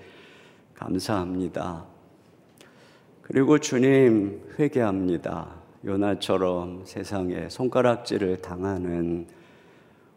감사합니다. 0.77 1.85
그리고 3.23 3.57
주님 3.57 4.41
회개합니다. 4.57 5.47
요나처럼 5.83 6.83
세상에 6.85 7.49
손가락질을 7.49 8.41
당하는 8.41 9.27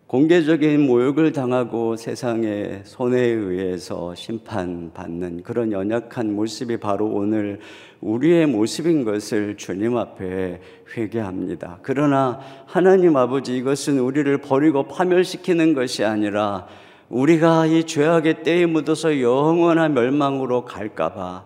공개적인 0.07 0.87
모욕을 0.87 1.33
당하고 1.33 1.97
세상의 1.97 2.83
손에 2.85 3.21
의해서 3.21 4.15
심판받는 4.15 5.45
그런 5.45 5.71
연약한 5.71 6.35
모습이 6.35 6.79
바로 6.79 7.07
오늘 7.07 7.61
우리의 8.01 8.47
모습인 8.47 9.05
것을 9.05 9.57
주님 9.57 9.97
앞에 9.97 10.61
회개합니다. 10.97 11.79
그러나 11.83 12.41
하나님 12.67 13.17
아버지 13.17 13.57
이것은 13.57 14.01
우리를 14.01 14.37
버리고 14.39 14.89
파멸시키는 14.89 15.75
것이 15.75 16.05
아니라 16.05 16.67
우리가 17.11 17.67
이 17.67 17.85
죄악의 17.85 18.45
때에 18.45 18.67
묻어서 18.67 19.21
영원한 19.21 19.95
멸망으로 19.95 20.65
갈까봐 20.65 21.45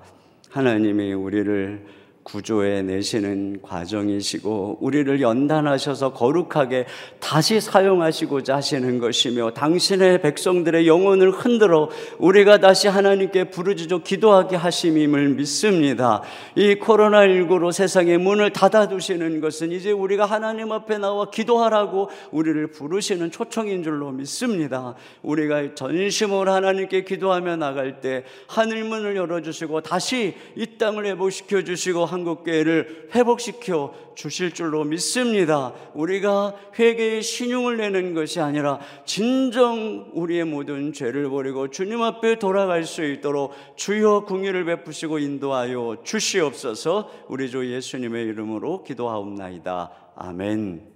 하나님이 0.51 1.15
우리를 1.15 1.87
구조해 2.25 2.83
내시는 2.83 3.61
과정이시고 3.61 4.79
우리를 4.81 5.21
연단하셔서 5.21 6.15
거룩하게 6.15 6.87
다시 7.21 7.61
사용하시고자 7.61 8.57
하시는 8.57 8.99
것이며 8.99 9.51
당신의 9.53 10.23
백성들의 10.23 10.89
영혼을 10.89 11.31
흔들어 11.31 11.91
우리가 12.19 12.59
다시 12.59 12.89
하나님께 12.89 13.51
부르짖어 13.51 13.99
기도하게 13.99 14.57
하심임을 14.57 15.29
믿습니다. 15.35 16.23
이 16.57 16.77
코로나19로 16.77 17.73
세상의 17.73 18.19
문을 18.19 18.51
닫아두시는 18.51 19.41
것은 19.43 19.71
이제 19.71 19.93
우리가 19.93 20.25
하나님 20.25 20.73
앞에 20.73 20.99
나와 20.99 21.31
기도하라고 21.31 22.09
우리를 22.31 22.67
부르시는 22.69 23.31
초청인 23.31 23.83
줄로 23.83 24.11
믿습니다. 24.11 24.95
우리가 25.23 25.75
전심으로 25.75 26.51
하나님께 26.51 27.05
기도하며 27.05 27.57
나갈 27.57 28.01
때 28.01 28.25
하늘 28.47 28.85
문을 28.85 29.15
열어주시고 29.15 29.83
다시 29.83 30.35
이 30.57 30.67
땅을 30.79 31.05
회복시켜 31.05 31.63
주시고 31.63 32.14
한국교회를 32.15 33.11
회복시켜 33.15 33.93
주실 34.15 34.53
줄로 34.53 34.85
믿습니다. 34.85 35.73
우리가 35.95 36.55
회개의 36.79 37.23
신용을 37.23 37.77
내는 37.77 38.15
것이 38.15 38.41
아니라 38.41 38.81
진정 39.05 40.11
우리의 40.15 40.45
모든 40.45 40.93
죄를 40.93 41.29
버리고 41.29 41.69
주님 41.69 42.03
앞에 42.03 42.39
돌아갈 42.39 42.85
수 42.85 43.05
있도록 43.05 43.53
주여 43.77 44.25
궁유를 44.27 44.65
베푸시고 44.65 45.19
인도하여 45.19 45.99
주시옵소서 46.05 47.11
우리 47.29 47.51
주 47.51 47.71
예수님의 47.71 48.25
이름으로 48.27 48.85
기도하옵나이다. 48.85 49.91
아멘. 50.17 50.95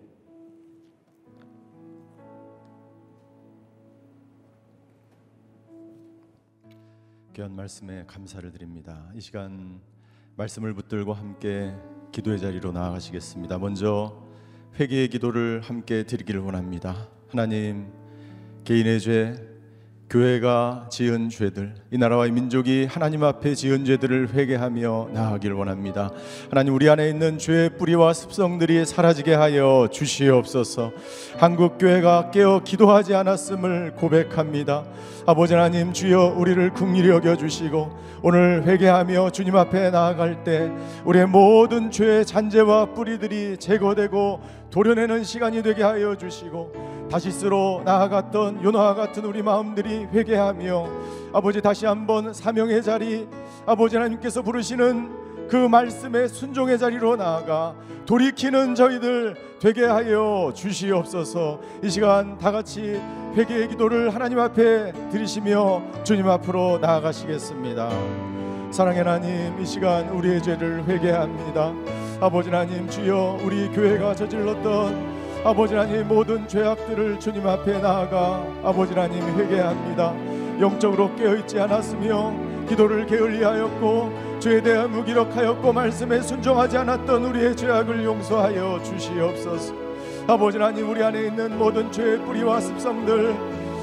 귀한 7.34 7.54
말씀에 7.54 8.04
감사를 8.08 8.50
드립니다. 8.50 9.08
이 9.14 9.20
시간 9.20 9.80
말씀을 10.38 10.72
붙들고 10.72 11.14
함께 11.14 11.74
기도의 12.12 12.38
자리로 12.38 12.70
나아가시겠습니다. 12.70 13.58
먼저 13.58 14.22
회개의 14.78 15.08
기도를 15.08 15.60
함께 15.62 16.04
드리기를 16.04 16.40
원합니다. 16.40 17.08
하나님 17.28 17.88
개인의 18.62 19.00
죄 19.00 19.47
교회가 20.10 20.86
지은 20.88 21.28
죄들, 21.28 21.74
이 21.90 21.98
나라와 21.98 22.26
이 22.26 22.30
민족이 22.30 22.86
하나님 22.88 23.24
앞에 23.24 23.54
지은 23.54 23.84
죄들을 23.84 24.32
회개하며 24.32 25.08
나아가길 25.12 25.52
원합니다. 25.52 26.10
하나님 26.48 26.74
우리 26.74 26.88
안에 26.88 27.10
있는 27.10 27.36
죄의 27.36 27.76
뿌리와 27.76 28.14
습성들이 28.14 28.86
사라지게 28.86 29.34
하여 29.34 29.86
주시옵소서. 29.92 30.92
한국 31.36 31.76
교회가 31.76 32.30
깨어 32.30 32.62
기도하지 32.64 33.14
않았음을 33.14 33.96
고백합니다. 33.96 34.84
아버지 35.26 35.52
하나님 35.52 35.92
주여 35.92 36.36
우리를 36.38 36.72
긍휼히 36.72 37.10
여겨 37.10 37.36
주시고 37.36 38.08
오늘 38.22 38.62
회개하며 38.64 39.30
주님 39.32 39.56
앞에 39.56 39.90
나아갈 39.90 40.42
때 40.42 40.72
우리의 41.04 41.26
모든 41.26 41.90
죄의 41.90 42.24
잔재와 42.24 42.94
뿌리들이 42.94 43.58
제거되고 43.58 44.40
도려내는 44.70 45.22
시간이 45.22 45.62
되게 45.62 45.82
하여 45.82 46.16
주시고 46.16 46.97
다시스로 47.10 47.82
나아갔던 47.84 48.62
요나와 48.62 48.94
같은 48.94 49.24
우리 49.24 49.42
마음들이 49.42 50.06
회개하며 50.12 50.86
아버지 51.32 51.60
다시 51.60 51.86
한번 51.86 52.32
사명의 52.32 52.82
자리 52.82 53.26
아버지 53.66 53.96
하나님께서 53.96 54.42
부르시는 54.42 55.48
그 55.48 55.56
말씀의 55.56 56.28
순종의 56.28 56.78
자리로 56.78 57.16
나아가 57.16 57.74
돌이키는 58.06 58.74
저희들 58.74 59.34
되게 59.60 59.84
하여 59.84 60.52
주시옵소서. 60.54 61.60
이 61.82 61.88
시간 61.90 62.38
다 62.38 62.52
같이 62.52 63.00
회개의 63.34 63.68
기도를 63.68 64.14
하나님 64.14 64.38
앞에 64.38 64.92
드리시며 65.10 65.82
주님 66.04 66.28
앞으로 66.28 66.78
나아가시겠습니다. 66.78 67.90
사랑의 68.70 68.98
하나님 68.98 69.58
이 69.60 69.64
시간 69.64 70.08
우리의 70.10 70.42
죄를 70.42 70.84
회개합니다. 70.84 71.72
아버지 72.20 72.50
하나님 72.50 72.88
주여 72.88 73.38
우리 73.42 73.68
교회가 73.68 74.14
저질렀던 74.14 75.17
아버지 75.44 75.74
하나님 75.74 76.08
모든 76.08 76.46
죄악들을 76.48 77.20
주님 77.20 77.46
앞에 77.46 77.78
나아가 77.78 78.44
아버지 78.62 78.92
하나님 78.92 79.22
회개합니다. 79.38 80.12
영적으로 80.60 81.14
깨어있지 81.14 81.60
않았으며 81.60 82.34
기도를 82.68 83.06
게을리하였고 83.06 84.38
죄에 84.40 84.62
대한 84.62 84.90
무기력하였고 84.90 85.72
말씀에 85.72 86.20
순종하지 86.20 86.78
않았던 86.78 87.24
우리의 87.24 87.56
죄악을 87.56 88.04
용서하여 88.04 88.82
주시옵소서. 88.82 89.74
아버지 90.26 90.58
하나님 90.58 90.90
우리 90.90 91.02
안에 91.02 91.26
있는 91.26 91.56
모든 91.56 91.90
죄의 91.90 92.18
뿌리와 92.18 92.60
습성들 92.60 93.34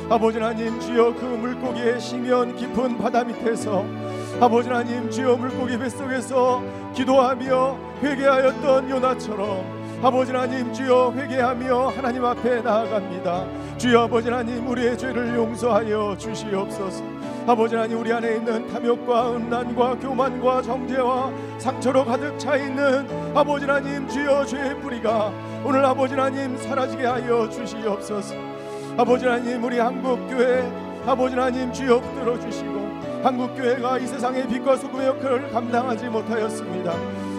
아버지 0.10 0.38
하나님 0.38 0.80
주여 0.80 1.16
그 1.16 1.26
물고기의 1.26 2.00
심연 2.00 2.56
깊은 2.56 3.00
바다 3.00 3.24
밑에서 3.24 3.84
아버지 4.40 4.70
하나님 4.70 5.10
주여 5.10 5.38
물고기 5.38 5.80
뱃속에서 5.80 6.62
기도하며 6.94 7.78
회개하였던 8.04 8.90
요나처럼 8.90 9.75
아버지 10.02 10.32
하나님 10.32 10.72
주여 10.72 11.14
회개하며 11.16 11.88
하나님 11.90 12.26
앞에 12.26 12.62
나아갑니다. 12.62 13.46
주여 13.78 14.02
아버지 14.02 14.30
하나님 14.30 14.68
우리의 14.68 14.98
죄를 14.98 15.36
용서하여 15.36 16.16
주시옵소서. 16.18 17.04
아버지 17.48 17.76
하나님 17.76 18.00
우리 18.00 18.12
안에 18.12 18.36
있는 18.36 18.68
탐욕과 18.68 19.36
음란과 19.36 19.96
교만과 20.00 20.62
정죄와 20.62 21.32
상처로 21.58 22.06
가득 22.06 22.38
차 22.38 22.56
있는 22.56 23.08
아버지 23.36 23.66
하나님 23.66 24.08
주여 24.08 24.46
죄의 24.46 24.80
뿌리가 24.82 25.32
오늘 25.64 25.84
아버지 25.86 26.14
하나님 26.14 26.58
사라지게 26.58 27.06
하여 27.06 27.50
주시옵소서. 27.50 28.36
아버지 28.98 29.26
하나님 29.26 29.64
우리 29.64 29.80
한국교회 29.80 30.72
아버지 31.06 31.36
하나님 31.36 31.72
주여 31.72 32.00
붙들어 32.00 32.40
주시고 32.40 32.85
한국교회가 33.26 33.98
이 33.98 34.06
세상의 34.06 34.48
빛과 34.48 34.78
소금의 34.78 35.08
역할을 35.08 35.50
감당하지 35.50 36.10
못하였습니다. 36.10 36.94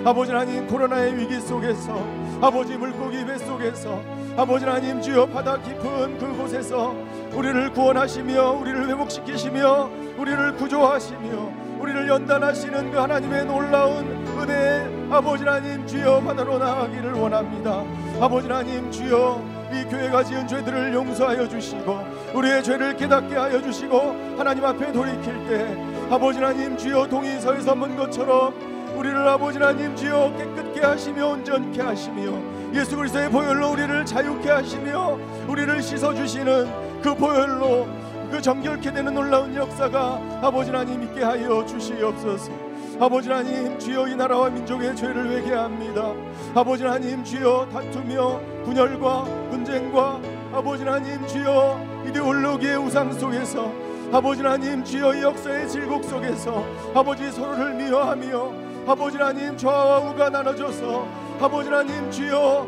아버지 0.04 0.32
하나님 0.32 0.66
코로나의 0.66 1.16
위기 1.16 1.40
속에서 1.40 2.04
아버지 2.40 2.76
물고기 2.76 3.24
뱃속에서 3.24 4.02
아버지 4.36 4.64
하나님 4.64 5.00
주여 5.00 5.26
바다 5.26 5.56
깊은 5.62 6.18
그곳에서 6.18 6.92
우리를 7.32 7.72
구원하시며 7.72 8.50
우리를 8.50 8.88
회복시키시며 8.88 9.90
우리를 10.18 10.56
구조하시며 10.56 11.52
우리를 11.78 12.08
연단하시는 12.08 12.90
그 12.90 12.98
하나님의 12.98 13.44
놀라운 13.44 14.26
은혜 14.40 15.14
아버지 15.14 15.44
하나님 15.44 15.86
주여 15.86 16.20
바다로 16.20 16.58
나가기를 16.58 17.12
원합니다. 17.12 17.84
아버지 18.20 18.48
하나님 18.48 18.90
주여 18.90 19.55
이 19.72 19.84
교회가 19.84 20.22
지은 20.24 20.46
죄들을 20.46 20.94
용서하여 20.94 21.48
주시고 21.48 21.98
우리의 22.34 22.62
죄를 22.62 22.96
깨닫게 22.96 23.34
하여 23.34 23.60
주시고 23.60 23.98
하나님 24.38 24.64
앞에 24.64 24.92
돌이킬 24.92 25.46
때 25.48 25.76
아버지 26.10 26.38
하나님 26.38 26.76
주여 26.76 27.06
동의서에 27.08 27.60
서 27.60 27.74
문 27.74 27.96
것처럼 27.96 28.54
우리를 28.96 29.16
아버지 29.28 29.58
하나님 29.58 29.94
주여 29.94 30.32
깨끗게 30.38 30.80
하시며 30.80 31.26
온전케 31.28 31.82
하시며 31.82 32.32
예수 32.72 32.96
그리스도의 32.96 33.30
보혈로 33.30 33.72
우리를 33.72 34.04
자유케 34.06 34.50
하시며 34.50 35.18
우리를 35.48 35.82
씻어 35.82 36.14
주시는 36.14 37.02
그 37.02 37.14
보혈로 37.14 37.86
그 38.30 38.40
정결케 38.40 38.92
되는 38.92 39.12
놀라운 39.14 39.54
역사가 39.54 40.20
아버지 40.42 40.70
하나님 40.70 41.02
있게 41.02 41.22
하여 41.22 41.64
주시옵소서. 41.66 42.65
아버지 42.98 43.28
하나님 43.28 43.78
주여 43.78 44.08
이 44.08 44.16
나라와 44.16 44.48
민족의 44.48 44.96
죄를 44.96 45.30
회개합니다. 45.30 46.14
아버지 46.54 46.82
하나님 46.82 47.22
주여 47.22 47.68
다투며 47.70 48.40
분열과 48.64 49.24
분쟁과 49.50 50.20
아버지 50.54 50.82
하나님 50.82 51.26
주여 51.26 52.04
이데올로기의 52.06 52.78
우상 52.78 53.12
속에서 53.12 53.70
아버지 54.10 54.40
하나님 54.40 54.82
주여 54.82 55.14
이 55.14 55.22
역사의 55.22 55.68
질곡 55.68 56.04
속에서 56.04 56.64
아버지 56.94 57.30
서로를 57.30 57.74
미워하며 57.74 58.52
아버지 58.86 59.18
하나님 59.18 59.58
좌와 59.58 59.98
우가 59.98 60.30
나눠져서 60.30 61.06
아버지 61.38 61.68
하나님 61.68 62.10
주여 62.10 62.66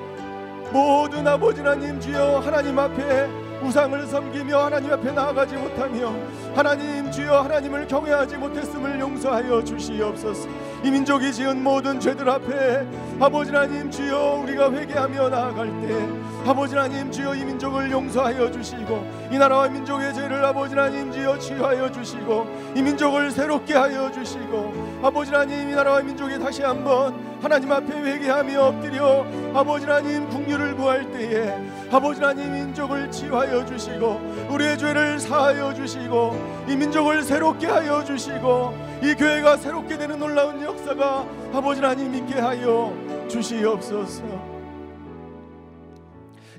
모든 0.71 1.27
아버지 1.27 1.63
하나님 1.63 1.99
주여 1.99 2.41
하나님 2.41 2.79
앞에 2.79 3.48
우상을 3.63 4.07
섬기며 4.07 4.65
하나님 4.67 4.93
앞에 4.93 5.11
나아가지 5.13 5.57
못하며 5.57 6.13
하나님 6.55 7.11
주여 7.11 7.41
하나님을 7.43 7.87
경외하지 7.87 8.37
못했음을 8.37 9.01
용서하여 9.01 9.65
주시옵소서. 9.65 10.49
이 10.85 10.91
민족이 10.91 11.33
지은 11.33 11.63
모든 11.63 11.99
죄들 11.99 12.29
앞에 12.29 12.87
아버지 13.19 13.51
하나님 13.51 13.91
주여 13.91 14.43
우리가 14.45 14.71
회개하며 14.71 15.29
나아갈 15.29 15.69
때 15.81 16.29
아버지 16.49 16.77
하나님 16.77 17.11
주여 17.11 17.35
이 17.35 17.45
민족을 17.45 17.91
용서하여 17.91 18.53
주시고 18.53 19.29
이 19.33 19.39
나라와 19.39 19.69
민족의 19.69 20.15
죄를 20.15 20.45
아버지 20.45 20.75
하나님 20.77 21.11
주여 21.11 21.39
치유하여 21.39 21.91
주시고 21.91 22.47
이 22.77 22.83
민족을 22.83 23.31
새롭게 23.31 23.75
하여 23.75 24.11
주시고 24.13 25.01
아버지 25.03 25.33
하나님 25.33 25.69
이 25.69 25.75
나라와 25.75 26.01
민족이 26.01 26.39
다시 26.39 26.63
한번 26.63 27.39
하나님 27.43 27.73
앞에 27.73 27.93
회개하며 27.93 28.63
엎드려 28.63 29.27
아버지 29.53 29.85
하나님 29.85 30.29
국류를 30.29 30.77
구할 30.77 31.11
때에 31.11 31.57
아버지 31.91 32.21
하나님 32.21 32.53
민족을 32.53 33.11
치유하여 33.11 33.65
주시고 33.65 34.21
우리의 34.51 34.77
죄를 34.77 35.19
사하여 35.19 35.73
주시고 35.73 36.67
이 36.69 36.77
민족을 36.77 37.23
새롭게 37.23 37.67
하여 37.67 38.05
주시고 38.05 38.75
이 39.03 39.15
교회가 39.15 39.57
새롭게 39.57 39.97
되는 39.97 40.19
놀라운 40.19 40.61
역사가 40.61 41.27
아버지 41.55 41.81
하나님 41.81 42.15
있게 42.15 42.35
하여 42.35 42.95
주시옵소서. 43.29 44.23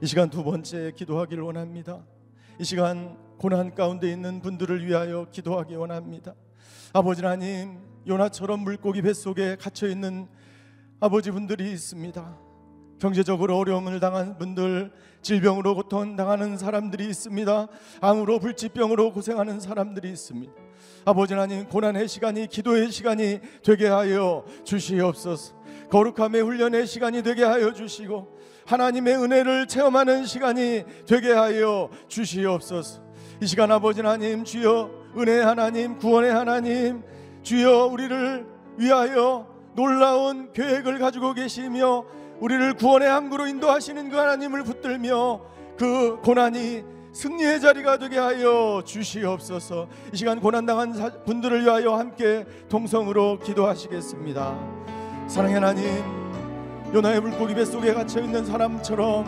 이 0.01 0.07
시간 0.07 0.32
두 0.32 0.43
번째 0.43 0.93
기도하기를 0.95 1.43
원합니다. 1.43 1.99
이 2.57 2.63
시간 2.63 3.15
고난 3.38 3.75
가운데 3.75 4.11
있는 4.11 4.41
분들을 4.41 4.84
위하여 4.86 5.27
기도하기 5.30 5.75
원합니다. 5.75 6.34
아버지 6.91 7.23
하나님, 7.23 7.77
요나처럼 8.07 8.61
물고기 8.61 9.03
뱃속에 9.03 9.57
갇혀 9.57 9.88
있는 9.88 10.27
아버지 10.99 11.30
분들이 11.30 11.71
있습니다. 11.71 12.49
경제적으로 13.00 13.58
어려움을 13.58 14.00
당한 14.00 14.38
분들, 14.38 14.91
질병으로 15.22 15.76
고통 15.76 16.16
당하는 16.16 16.58
사람들이 16.58 17.08
있습니다. 17.08 17.68
암으로 18.02 18.39
불치병으로 18.39 19.14
고생하는 19.14 19.60
사람들이 19.60 20.10
있습니다. 20.10 20.52
아버지 21.06 21.34
하나님 21.34 21.68
고난의 21.68 22.08
시간이 22.08 22.47
기도의 22.47 22.91
시간이 22.91 23.39
되게 23.64 23.88
하여 23.88 24.43
주시옵소서. 24.66 25.56
거룩함의 25.89 26.41
훈련의 26.41 26.86
시간이 26.86 27.24
되게 27.24 27.43
하여 27.43 27.74
주시고 27.74 28.38
하나님의 28.66 29.16
은혜를 29.16 29.68
체험하는 29.68 30.26
시간이 30.26 30.84
되게 31.08 31.32
하여 31.32 31.89
주시옵소서. 32.08 33.02
이 33.41 33.47
시간 33.47 33.72
아버지 33.72 34.02
하나님 34.02 34.43
주여 34.43 34.91
은혜 35.18 35.39
하나님 35.39 35.97
구원의 35.97 36.32
하나님 36.32 37.02
주여 37.41 37.86
우리를 37.88 38.45
위하여 38.78 39.47
놀라운 39.76 40.52
계획을 40.52 41.00
가지고 41.00 41.34
계시며 41.34 42.06
우리를 42.39 42.73
구원의 42.73 43.07
항구로 43.07 43.47
인도하시는 43.47 44.09
그 44.09 44.15
하나님을 44.17 44.63
붙들며 44.63 45.41
그 45.77 46.19
고난이 46.23 46.83
승리의 47.11 47.59
자리가 47.59 47.97
되게 47.97 48.17
하여 48.17 48.81
주시옵소서. 48.85 49.87
이 50.13 50.17
시간 50.17 50.39
고난 50.39 50.65
당한 50.65 50.93
분들을 51.25 51.63
위하여 51.63 51.95
함께 51.95 52.45
동성으로 52.69 53.39
기도하시겠습니다. 53.39 54.57
사랑의 55.27 55.55
하나님, 55.55 55.85
요나의 56.93 57.19
물고기 57.21 57.53
뱃속에 57.55 57.93
갇혀 57.93 58.21
있는 58.21 58.45
사람처럼 58.45 59.25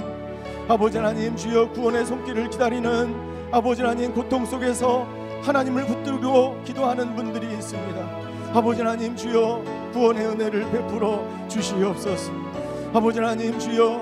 아버지 0.67 0.97
하나님 0.97 1.35
주여 1.35 1.71
구원의 1.71 2.05
손길을 2.05 2.49
기다리는 2.49 3.49
아버지 3.51 3.81
하나님 3.81 4.13
고통 4.13 4.45
속에서 4.45 5.05
하나님을 5.41 5.85
붙들고 5.85 6.63
기도하는 6.63 7.15
분들이 7.15 7.51
있습니다. 7.53 8.31
아버지 8.53 8.81
하나님 8.81 9.15
주여 9.15 9.63
구원의 9.91 10.27
은혜를 10.27 10.71
베풀어 10.71 11.47
주시옵소서. 11.49 12.50
아버지 12.93 13.19
하나님 13.19 13.57
주여 13.57 14.01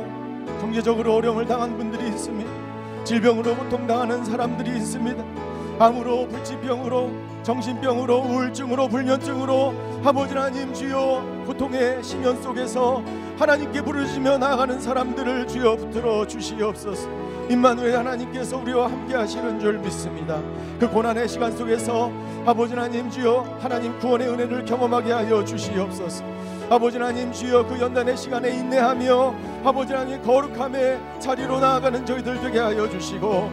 경제적으로 0.59 1.13
어려움을 1.13 1.45
당한 1.45 1.77
분들이 1.77 2.07
있습니다. 2.07 2.49
질병으로 3.03 3.55
고통당하는 3.55 4.25
사람들이 4.25 4.77
있습니다. 4.77 5.23
암으로 5.77 6.27
불치병으로 6.27 7.11
정신병으로 7.43 8.17
우울증으로 8.17 8.87
불면증으로 8.87 9.73
아버지 10.03 10.33
하나님 10.33 10.73
주여 10.73 11.43
고통의 11.45 12.03
심연 12.03 12.41
속에서 12.41 13.03
하나님께 13.37 13.81
부르시며 13.83 14.39
나아가는 14.39 14.79
사람들을 14.79 15.47
주여 15.47 15.75
붙들어 15.75 16.25
주시옵소서. 16.25 17.07
임마누엘 17.47 17.95
하나님께서 17.95 18.57
우리와 18.57 18.91
함께 18.91 19.15
하시는 19.15 19.59
줄 19.59 19.77
믿습니다. 19.77 20.41
그 20.79 20.89
고난의 20.89 21.27
시간 21.29 21.55
속에서 21.55 22.11
아버지 22.43 22.73
하나님 22.73 23.07
주여 23.09 23.59
하나님 23.61 23.97
구원의 23.99 24.29
은혜를 24.29 24.65
경험하게 24.65 25.11
하여 25.11 25.45
주시옵소서. 25.45 26.38
아버지 26.69 26.97
하나님 26.97 27.31
주여 27.31 27.65
그 27.65 27.79
연단의 27.79 28.15
시간에 28.15 28.51
인내하며 28.51 29.33
아버지 29.63 29.91
하나님 29.91 30.21
거룩함의 30.21 30.99
자리로 31.19 31.59
나아가는 31.59 32.05
저희들 32.05 32.39
되게 32.41 32.59
하여 32.59 32.87
주시고 32.87 33.49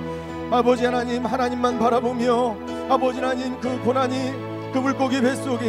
아버지 0.51 0.85
하나님 0.85 1.25
하나님만 1.25 1.79
바라보며 1.79 2.57
아버지 2.91 3.21
하나님 3.21 3.59
그 3.59 3.81
고난이 3.83 4.73
그 4.73 4.79
물고기 4.79 5.23
뱃속이 5.23 5.65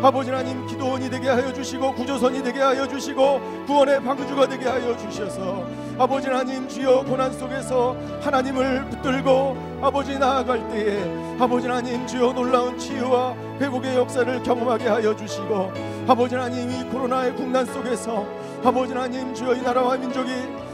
아버지 0.00 0.30
하나님 0.30 0.64
기도원이 0.66 1.10
되게 1.10 1.28
하여 1.28 1.52
주시고 1.52 1.92
구조선이 1.94 2.42
되게 2.42 2.60
하여 2.60 2.86
주시고 2.86 3.64
구원의 3.66 4.02
방주가 4.04 4.48
되게 4.48 4.68
하여 4.68 4.96
주셔서 4.96 5.66
아버지 6.02 6.26
하나님 6.26 6.66
주여 6.66 7.04
고난 7.04 7.32
속에서 7.32 7.96
하나님을 8.22 8.86
붙들고 8.86 9.78
아버지 9.80 10.18
나아갈 10.18 10.68
때에 10.70 11.00
아버지 11.38 11.68
하나님 11.68 12.04
주여 12.08 12.32
놀라운 12.32 12.76
치유와 12.76 13.36
회복의 13.60 13.94
역사를 13.94 14.42
경험하게 14.42 14.88
하여 14.88 15.14
주시고 15.14 15.70
아버지 16.08 16.34
하나님 16.34 16.68
이 16.72 16.82
코로나의 16.90 17.36
국난 17.36 17.64
속에서 17.66 18.26
아버지 18.64 18.92
하나님 18.92 19.32
주여 19.32 19.54
이 19.54 19.62
나라와 19.62 19.96
민족이 19.96 20.32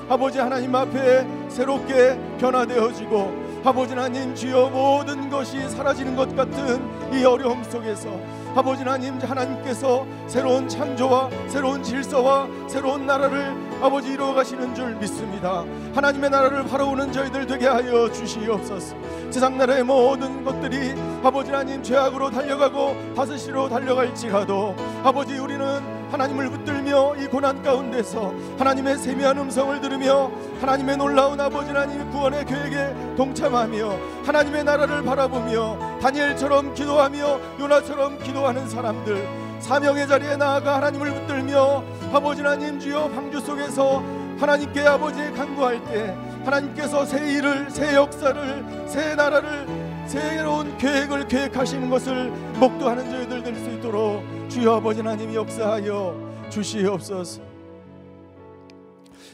아버지 0.08 0.38
하나님 0.38 0.74
앞에 0.74 1.26
새롭게 1.50 2.18
변화되어지고 2.38 3.47
아버지 3.68 3.92
하나님 3.92 4.34
주여 4.34 4.70
모든 4.70 5.28
것이 5.28 5.68
사라지는 5.68 6.16
것 6.16 6.34
같은 6.34 6.80
이 7.12 7.22
어려움 7.22 7.62
속에서 7.62 8.08
아버지 8.54 8.82
하나님 8.82 9.18
하나님께서 9.18 10.06
새로운 10.26 10.66
창조와 10.66 11.28
새로운 11.48 11.82
질서와 11.82 12.48
새로운 12.66 13.04
나라를 13.04 13.54
아버지 13.82 14.08
이루어 14.14 14.32
가시는 14.32 14.74
줄 14.74 14.94
믿습니다. 14.94 15.66
하나님의 15.94 16.30
나라를 16.30 16.64
바라보는 16.64 17.12
저희들 17.12 17.46
되게 17.46 17.66
하여 17.66 18.10
주시옵소서. 18.10 18.96
세상 19.28 19.58
나라의 19.58 19.84
모든 19.84 20.42
것들이 20.44 20.94
아버지 21.22 21.50
하나님 21.50 21.82
죄악으로 21.82 22.30
달려가고 22.30 22.96
다스시로 23.14 23.68
달려갈지라도 23.68 24.74
아버지 25.04 25.36
우리는 25.36 25.97
하나님을 26.10 26.50
붙들며 26.50 27.16
이 27.16 27.26
고난 27.26 27.62
가운데서 27.62 28.32
하나님의 28.58 28.98
세미한 28.98 29.38
음성을 29.38 29.80
들으며 29.80 30.30
하나님의 30.60 30.96
놀라운 30.96 31.40
아버지 31.40 31.68
하나님 31.68 32.10
구원의 32.10 32.46
계획에 32.46 32.94
동참하며 33.16 33.98
하나님의 34.24 34.64
나라를 34.64 35.02
바라보며 35.02 35.98
다니엘처럼 36.00 36.74
기도하며 36.74 37.40
요나처럼 37.60 38.18
기도하는 38.22 38.68
사람들 38.68 39.28
사명의 39.60 40.06
자리에 40.08 40.36
나아가 40.36 40.76
하나님을 40.76 41.12
붙들며 41.12 41.82
아버지 42.12 42.42
하나님 42.42 42.78
주여 42.78 43.08
방주 43.10 43.40
속에서 43.40 44.02
하나님께 44.38 44.80
아버지 44.82 45.18
간구할 45.32 45.82
때 45.84 46.16
하나님께서 46.44 47.04
새 47.04 47.32
일을 47.32 47.70
새 47.70 47.94
역사를 47.94 48.86
새 48.86 49.14
나라를 49.14 49.66
새로운 50.06 50.78
계획을 50.78 51.28
계획하시는 51.28 51.90
것을 51.90 52.30
목도하는 52.58 53.10
저희들 53.10 53.42
될 53.42 53.54
수 53.56 53.68
있도록 53.70 54.37
주여 54.48 54.76
아버지 54.76 55.00
하나님 55.00 55.34
역사하여 55.34 56.48
주시옵소서. 56.50 57.42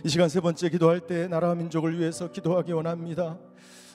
이 0.03 0.09
시간 0.09 0.29
세 0.29 0.41
번째 0.41 0.69
기도할 0.69 0.99
때 1.01 1.29
나라와 1.29 1.55
민족을 1.55 1.97
위해서 1.97 2.33
기도하기 2.33 2.73
원합니다. 2.73 3.39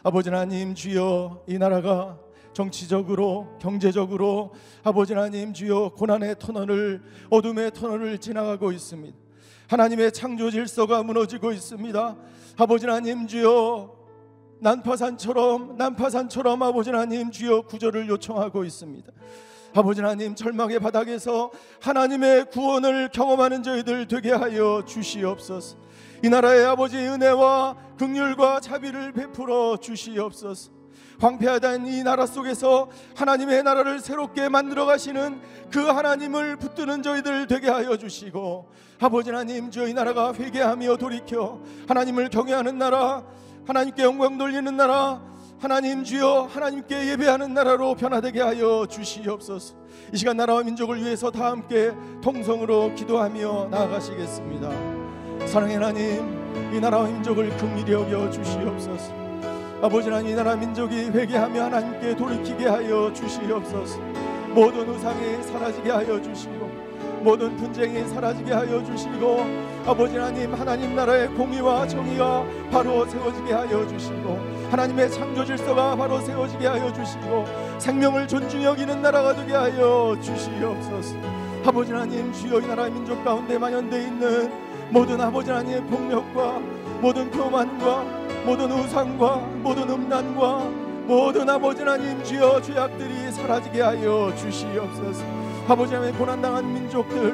아버지 0.01 0.29
하나님 0.29 0.73
주여 0.73 1.43
이 1.45 1.57
나라가 1.57 2.17
정치적으로 2.53 3.57
경제적으로 3.59 4.53
아버지 4.81 5.13
하나님 5.13 5.53
주여 5.53 5.91
고난의 5.97 6.37
터널을 6.39 7.01
어둠의 7.29 7.71
터널을 7.73 8.17
지나가고 8.19 8.71
있습니다. 8.71 9.17
하나님의 9.67 10.13
창조 10.13 10.49
질서가 10.49 11.03
무너지고 11.03 11.51
있습니다. 11.51 12.15
아버지 12.57 12.85
하나님 12.85 13.27
주여 13.27 13.93
난파산처럼 14.61 15.75
난파산처럼 15.77 16.63
아버지 16.63 16.91
하나님 16.91 17.29
주여 17.29 17.63
구조를 17.63 18.07
요청하고 18.07 18.63
있습니다. 18.63 19.11
아버지 19.79 20.01
하나님 20.01 20.35
절망의 20.35 20.79
바닥에서 20.79 21.51
하나님의 21.81 22.49
구원을 22.49 23.07
경험하는 23.13 23.63
저희들 23.63 24.09
되게 24.09 24.33
하여 24.33 24.83
주시옵소서. 24.85 25.77
이 26.21 26.27
나라의 26.27 26.65
아버지 26.65 26.97
은혜와 26.97 27.77
긍휼과 27.97 28.59
자비를 28.59 29.13
베풀어 29.13 29.77
주시옵소서. 29.77 30.71
황폐하던 31.21 31.87
이 31.87 32.03
나라 32.03 32.25
속에서 32.25 32.89
하나님의 33.15 33.63
나라를 33.63 34.01
새롭게 34.01 34.49
만들어 34.49 34.85
가시는 34.85 35.39
그 35.71 35.79
하나님을 35.79 36.57
붙드는 36.57 37.01
저희들 37.01 37.47
되게 37.47 37.69
하여 37.69 37.95
주시고 37.95 38.69
아버지 38.99 39.29
하나님 39.29 39.71
저희 39.71 39.93
나라가 39.93 40.33
회개하며 40.33 40.97
돌이켜 40.97 41.61
하나님을 41.87 42.27
경외하는 42.27 42.77
나라 42.77 43.23
하나님께 43.65 44.03
영광 44.03 44.37
돌리는 44.37 44.75
나라 44.75 45.21
하나님 45.59 46.05
주여 46.05 46.47
하나님께 46.49 47.09
예배하는 47.09 47.53
나라로 47.53 47.95
변화되게 47.95 48.39
하여 48.39 48.85
주시옵소서. 48.89 49.75
이 50.13 50.17
시간 50.17 50.37
나라와 50.37 50.63
민족을 50.63 51.03
위해서 51.03 51.29
다 51.31 51.51
함께 51.51 51.91
통성으로 52.23 52.95
기도하며 52.95 53.67
나아가시겠습니다. 53.69 54.69
사랑의 55.47 55.75
하나님, 55.75 56.73
이 56.73 56.79
나라와 56.79 57.07
민족을 57.07 57.49
긍휼히 57.57 57.91
여겨 57.91 58.29
주시옵소서. 58.31 59.11
아버지 59.81 60.07
하나님, 60.07 60.31
이 60.31 60.33
나라 60.33 60.55
민족이 60.55 60.95
회개하며 60.95 61.61
하나님께 61.61 62.15
돌이키게 62.15 62.65
하여 62.65 63.11
주시옵소서. 63.11 63.99
모든 64.55 64.87
우상이 64.87 65.43
사라지게 65.43 65.91
하여 65.91 66.21
주시고 66.21 66.69
모든 67.21 67.57
분쟁이 67.57 68.07
사라지게 68.07 68.53
하여 68.53 68.81
주시고 68.83 69.45
아버지 69.85 70.15
하나님 70.15 70.53
하나님 70.53 70.95
나라의 70.95 71.27
공의와 71.29 71.85
정의가 71.85 72.45
바로 72.71 73.05
세워지게 73.05 73.53
하여 73.53 73.85
주시고 73.87 74.58
하나님의 74.69 75.11
창조 75.11 75.43
질서가 75.43 75.95
바로 75.95 76.19
세워지게 76.19 76.67
하여 76.67 76.93
주시고 76.93 77.45
생명을 77.79 78.27
존중 78.27 78.63
여기는 78.63 79.01
나라가 79.01 79.35
되게 79.35 79.53
하여 79.53 80.15
주시옵소서. 80.21 81.15
아버지 81.65 81.91
하나님 81.91 82.31
주여 82.31 82.59
이 82.59 82.67
나라 82.67 82.85
민족 82.85 83.23
가운데 83.23 83.57
만연되어 83.57 83.99
있는 83.99 84.51
모든 84.91 85.19
아버지 85.19 85.49
하나님의 85.49 85.81
폭력과 85.85 86.59
모든 87.01 87.31
교만과 87.31 88.03
모든 88.45 88.71
우상과 88.71 89.35
모든 89.63 89.89
음란과 89.89 90.89
모든 91.05 91.49
아버지 91.49 91.81
하나님 91.81 92.23
주여 92.23 92.61
죄악들이 92.61 93.31
사라지게 93.31 93.81
하여 93.81 94.31
주시옵소서. 94.35 95.23
아버지 95.67 95.95
하나님 95.95 96.15
고난당한 96.17 96.71
민족들 96.73 97.33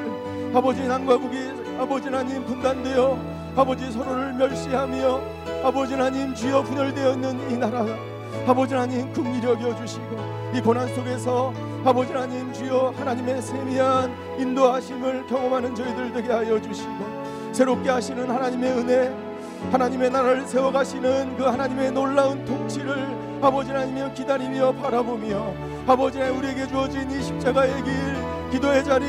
아버지 0.54 0.86
남과 0.86 1.18
북이 1.18 1.36
아버지 1.78 2.06
하나님 2.08 2.44
분단되어 2.46 3.18
아버지 3.56 3.90
서로를 3.92 4.32
멸시하며 4.34 5.45
아버지 5.64 5.94
하나님 5.94 6.34
주여 6.34 6.62
분열되어 6.62 7.12
있는 7.12 7.50
이 7.50 7.56
나라 7.56 7.84
아버지 8.46 8.74
하나님 8.74 9.12
긍휼히 9.12 9.42
여겨 9.44 9.76
주시고 9.76 10.16
이 10.54 10.60
고난 10.60 10.86
속에서 10.94 11.52
아버지 11.84 12.12
하나님 12.12 12.52
주여 12.52 12.94
하나님의 12.96 13.42
세미한 13.42 14.12
인도하심을 14.38 15.26
경험하는 15.26 15.74
저희들 15.74 16.12
되게 16.12 16.32
하여 16.32 16.60
주시고 16.60 17.52
새롭게 17.52 17.90
하시는 17.90 18.28
하나님의 18.28 18.70
은혜 18.72 19.14
하나님의 19.72 20.10
나라를 20.10 20.46
세워가시는 20.46 21.36
그 21.36 21.44
하나님의 21.44 21.90
놀라운 21.92 22.44
통치를 22.44 23.38
아버지 23.42 23.70
하나님이 23.70 24.14
기다리며 24.14 24.72
바라보며 24.72 25.54
아버지 25.86 26.18
하나님 26.18 26.38
우리에게 26.40 26.66
주어진 26.68 27.10
이 27.10 27.22
십자가의 27.22 27.82
길 27.82 27.92
기도의 28.52 28.84
자리 28.84 29.06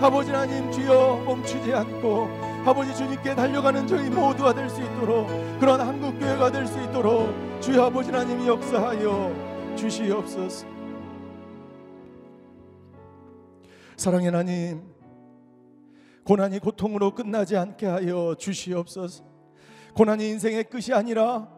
아버지 0.00 0.30
하나님 0.30 0.70
주여 0.72 1.22
멈추지 1.26 1.72
않고 1.72 2.49
아버지 2.64 2.94
주님께 2.94 3.34
달려가는 3.34 3.86
저희 3.86 4.10
모두가 4.10 4.52
될 4.54 4.68
수 4.68 4.80
있도록 4.82 5.26
그런 5.58 5.80
한국교회가 5.80 6.50
될 6.52 6.66
수 6.66 6.80
있도록 6.82 7.32
주여 7.60 7.84
아버지 7.84 8.10
하나님 8.10 8.46
역사하여 8.46 9.74
주시옵소서 9.76 10.66
사랑의 13.96 14.26
하나님 14.26 14.82
고난이 16.24 16.58
고통으로 16.60 17.14
끝나지 17.14 17.56
않게 17.56 17.86
하여 17.86 18.34
주시옵소서 18.38 19.24
고난이 19.94 20.28
인생의 20.28 20.64
끝이 20.64 20.92
아니라 20.94 21.48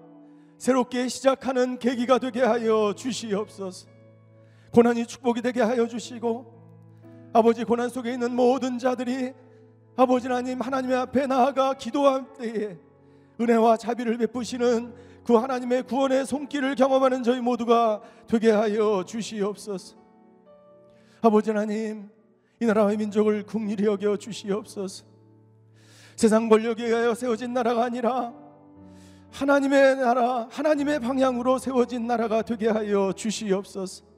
새롭게 0.58 1.08
시작하는 1.08 1.78
계기가 1.78 2.18
되게 2.18 2.40
하여 2.40 2.94
주시옵소서. 2.96 3.88
고난이 4.72 5.06
축복이 5.06 5.42
되게 5.42 5.60
하여 5.60 5.86
주시고 5.88 7.30
아버지 7.32 7.64
고난 7.64 7.88
속에 7.88 8.12
있는 8.12 8.34
모든 8.34 8.78
자들이 8.78 9.32
아버지 9.94 10.26
하나님 10.26 10.60
하나님의 10.60 10.96
앞에 10.96 11.26
나아가 11.26 11.74
기도할 11.74 12.32
때에 12.34 12.78
은혜와 13.40 13.76
자비를 13.76 14.16
베푸시는 14.18 14.94
그 15.24 15.34
하나님의 15.34 15.84
구원의 15.84 16.26
손길을 16.26 16.74
경험하는 16.74 17.22
저희 17.22 17.40
모두가 17.40 18.00
되게 18.26 18.50
하여 18.50 19.04
주시옵소서. 19.06 19.96
아버지 21.20 21.50
하나님, 21.50 22.08
이 22.60 22.64
나라의 22.64 22.96
민족을 22.96 23.44
국리히 23.44 23.86
여겨 23.86 24.16
주시옵소서. 24.16 25.04
세상 26.16 26.48
권력에 26.48 26.84
의하여 26.84 27.14
세워진 27.14 27.52
나라가 27.52 27.84
아니라 27.84 28.32
하나님의 29.30 29.96
나라, 29.96 30.48
하나님의 30.50 31.00
방향으로 31.00 31.58
세워진 31.58 32.06
나라가 32.06 32.42
되게 32.42 32.68
하여 32.68 33.12
주시옵소서. 33.12 34.11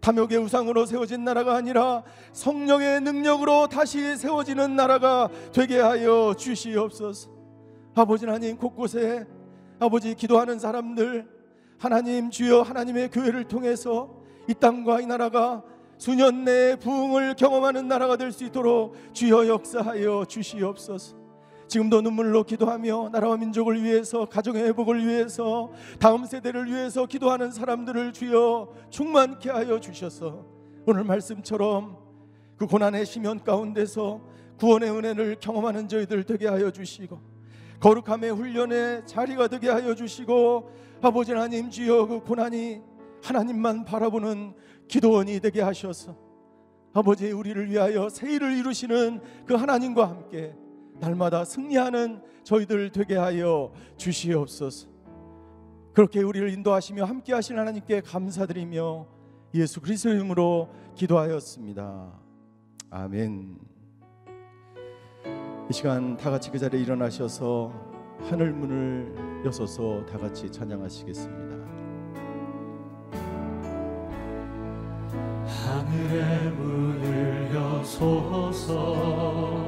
탐욕의 0.00 0.38
우상으로 0.38 0.86
세워진 0.86 1.24
나라가 1.24 1.56
아니라 1.56 2.02
성령의 2.32 3.00
능력으로 3.00 3.68
다시 3.68 4.16
세워지는 4.16 4.76
나라가 4.76 5.28
되게 5.52 5.80
하여 5.80 6.34
주시옵소서. 6.36 7.30
아버지 7.94 8.24
하나님 8.26 8.56
곳곳에 8.56 9.26
아버지 9.80 10.14
기도하는 10.14 10.58
사람들 10.58 11.26
하나님 11.78 12.30
주여 12.30 12.62
하나님의 12.62 13.10
교회를 13.10 13.44
통해서 13.44 14.14
이 14.48 14.54
땅과 14.54 15.00
이 15.00 15.06
나라가 15.06 15.62
수년 15.98 16.44
내에 16.44 16.76
부흥을 16.76 17.34
경험하는 17.34 17.88
나라가 17.88 18.16
될 18.16 18.30
수 18.32 18.44
있도록 18.44 18.94
주여 19.12 19.48
역사하여 19.48 20.24
주시옵소서. 20.28 21.27
지금도 21.68 22.00
눈물로 22.00 22.44
기도하며 22.44 23.10
나라와 23.12 23.36
민족을 23.36 23.82
위해서 23.82 24.24
가정의 24.24 24.64
회복을 24.64 25.06
위해서 25.06 25.70
다음 25.98 26.24
세대를 26.24 26.66
위해서 26.66 27.04
기도하는 27.04 27.50
사람들을 27.50 28.14
주여 28.14 28.72
충만케 28.88 29.50
하여 29.50 29.78
주셔서 29.78 30.46
오늘 30.86 31.04
말씀처럼 31.04 31.98
그 32.56 32.66
고난의 32.66 33.04
심연 33.04 33.44
가운데서 33.44 34.20
구원의 34.58 34.90
은혜를 34.90 35.36
경험하는 35.40 35.88
저희들 35.88 36.24
되게 36.24 36.48
하여 36.48 36.70
주시고 36.70 37.20
거룩함의 37.80 38.32
훈련의 38.32 39.06
자리가 39.06 39.48
되게 39.48 39.68
하여 39.68 39.94
주시고 39.94 40.72
아버지 41.02 41.32
하나님 41.32 41.70
주여 41.70 42.06
그 42.06 42.20
고난이 42.20 42.80
하나님만 43.22 43.84
바라보는 43.84 44.54
기도원이 44.88 45.38
되게 45.40 45.60
하셔서 45.60 46.16
아버지 46.94 47.30
우리를 47.30 47.70
위하여 47.70 48.08
새 48.08 48.32
일을 48.32 48.56
이루시는 48.56 49.20
그 49.46 49.54
하나님과 49.54 50.08
함께 50.08 50.56
날마다 51.00 51.44
승리하는 51.44 52.22
저희들 52.44 52.92
되게 52.92 53.16
하여 53.16 53.72
주시옵소서. 53.96 54.88
그렇게 55.92 56.22
우리를 56.22 56.52
인도하시며 56.52 57.04
함께 57.04 57.34
하신 57.34 57.58
하나님께 57.58 58.02
감사드리며 58.02 59.06
예수 59.54 59.80
그리스도의 59.80 60.16
이름으로 60.16 60.68
기도하였습니다. 60.94 62.12
아멘. 62.90 63.58
이 65.70 65.72
시간 65.72 66.16
다 66.16 66.30
같이 66.30 66.50
그 66.50 66.58
자리에 66.58 66.80
일어나셔서 66.80 67.72
하늘 68.30 68.52
문을 68.52 69.42
여서서 69.44 70.04
다 70.06 70.18
같이 70.18 70.50
찬양하시겠습니다. 70.50 71.56
하늘의 75.46 76.50
문을 76.52 77.54
여소서 77.54 79.67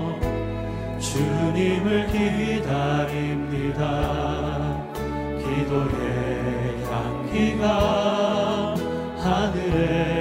주님을 1.11 2.07
기다립니다. 2.07 3.81
기도의 5.39 6.85
향기가 6.85 7.65
하늘에 9.17 10.20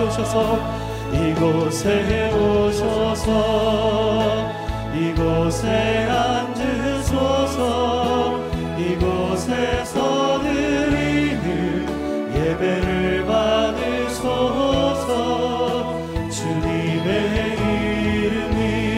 오셔서. 0.00 0.78
이곳에 1.12 2.30
오셔서 2.34 3.30
이곳에 4.94 6.06
앉으소서 6.10 7.60
이곳에서 8.78 10.42
드리는 10.42 11.86
예배를 12.34 13.24
받으소서. 13.26 14.28
주님의 16.30 17.56
이름이 18.20 18.97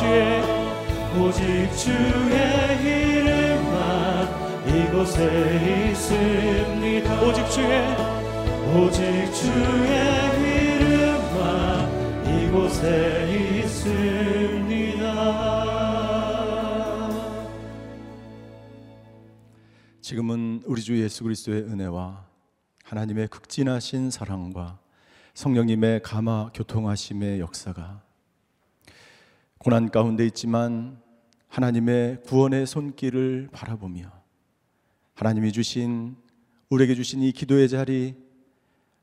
주의 0.00 0.40
오직 1.20 1.70
주의 1.76 2.34
이름만 3.20 4.26
이곳에 4.66 5.90
있습니다. 5.90 7.22
오직 7.22 7.46
주의 7.50 7.84
오직 8.74 9.02
주의 9.34 9.92
이름만 10.40 11.84
이곳에 12.24 13.60
있습니다. 13.60 15.04
지금은 20.00 20.62
우리 20.64 20.80
주 20.80 20.98
예수 20.98 21.24
그리스도의 21.24 21.64
은혜와 21.64 22.24
하나님의 22.84 23.28
극진하신 23.28 24.10
사랑과 24.10 24.78
성령님의 25.34 26.00
감화 26.00 26.50
교통하심의 26.54 27.40
역사가 27.40 28.08
고난 29.62 29.90
가운데 29.90 30.24
있지만 30.24 30.98
하나님의 31.48 32.22
구원의 32.22 32.66
손길을 32.66 33.50
바라보며 33.52 34.10
하나님이 35.14 35.52
주신 35.52 36.16
우리에게 36.70 36.94
주신 36.94 37.20
이 37.20 37.30
기도의 37.30 37.68
자리 37.68 38.14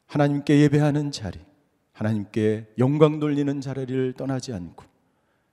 하나님께 0.07 0.61
예배하는 0.61 1.11
자리 1.11 1.39
하나님께 1.93 2.73
영광 2.79 3.19
돌리는 3.19 3.61
자리를 3.61 4.13
떠나지 4.13 4.51
않고 4.51 4.83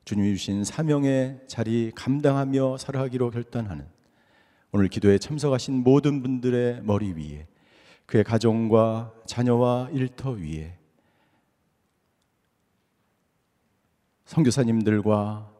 주님이 0.07 0.38
주신 0.38 0.64
사명의 0.64 1.40
자리 1.48 1.92
감당하며 1.94 2.78
살아가기로 2.78 3.30
결단하는 3.30 3.86
오늘 4.72 4.88
기도에 4.88 5.18
참석하신 5.18 5.82
모든 5.82 6.22
분들의 6.22 6.80
머리 6.82 7.12
위에 7.12 7.46
그의 8.07 8.24
가정과 8.24 9.12
자녀와 9.26 9.90
일터 9.92 10.30
위에 10.30 10.78
선교사님들과 14.25 15.51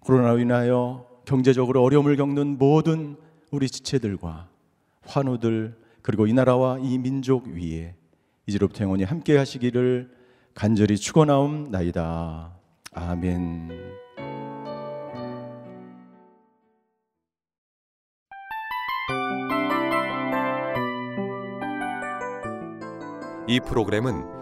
코로나로 0.00 0.38
인하여 0.40 1.06
경제적으로 1.24 1.82
어려움을 1.82 2.16
겪는 2.16 2.58
모든 2.58 3.16
우리 3.50 3.68
지체들과 3.68 4.48
환우들 5.02 5.78
그리고 6.02 6.26
이 6.26 6.32
나라와 6.32 6.78
이 6.78 6.98
민족 6.98 7.46
위에 7.46 7.94
이제로부터 8.46 8.84
영원히 8.84 9.04
함께 9.04 9.36
하시기를 9.36 10.10
간절히 10.54 10.96
축원하옵나이다. 10.98 12.52
아멘. 12.92 13.70
이 23.48 23.60
프로그램은 23.60 24.41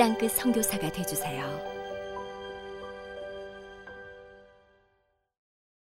땅끝 0.00 0.32
선교사가 0.32 0.90
되주세요. 0.92 1.69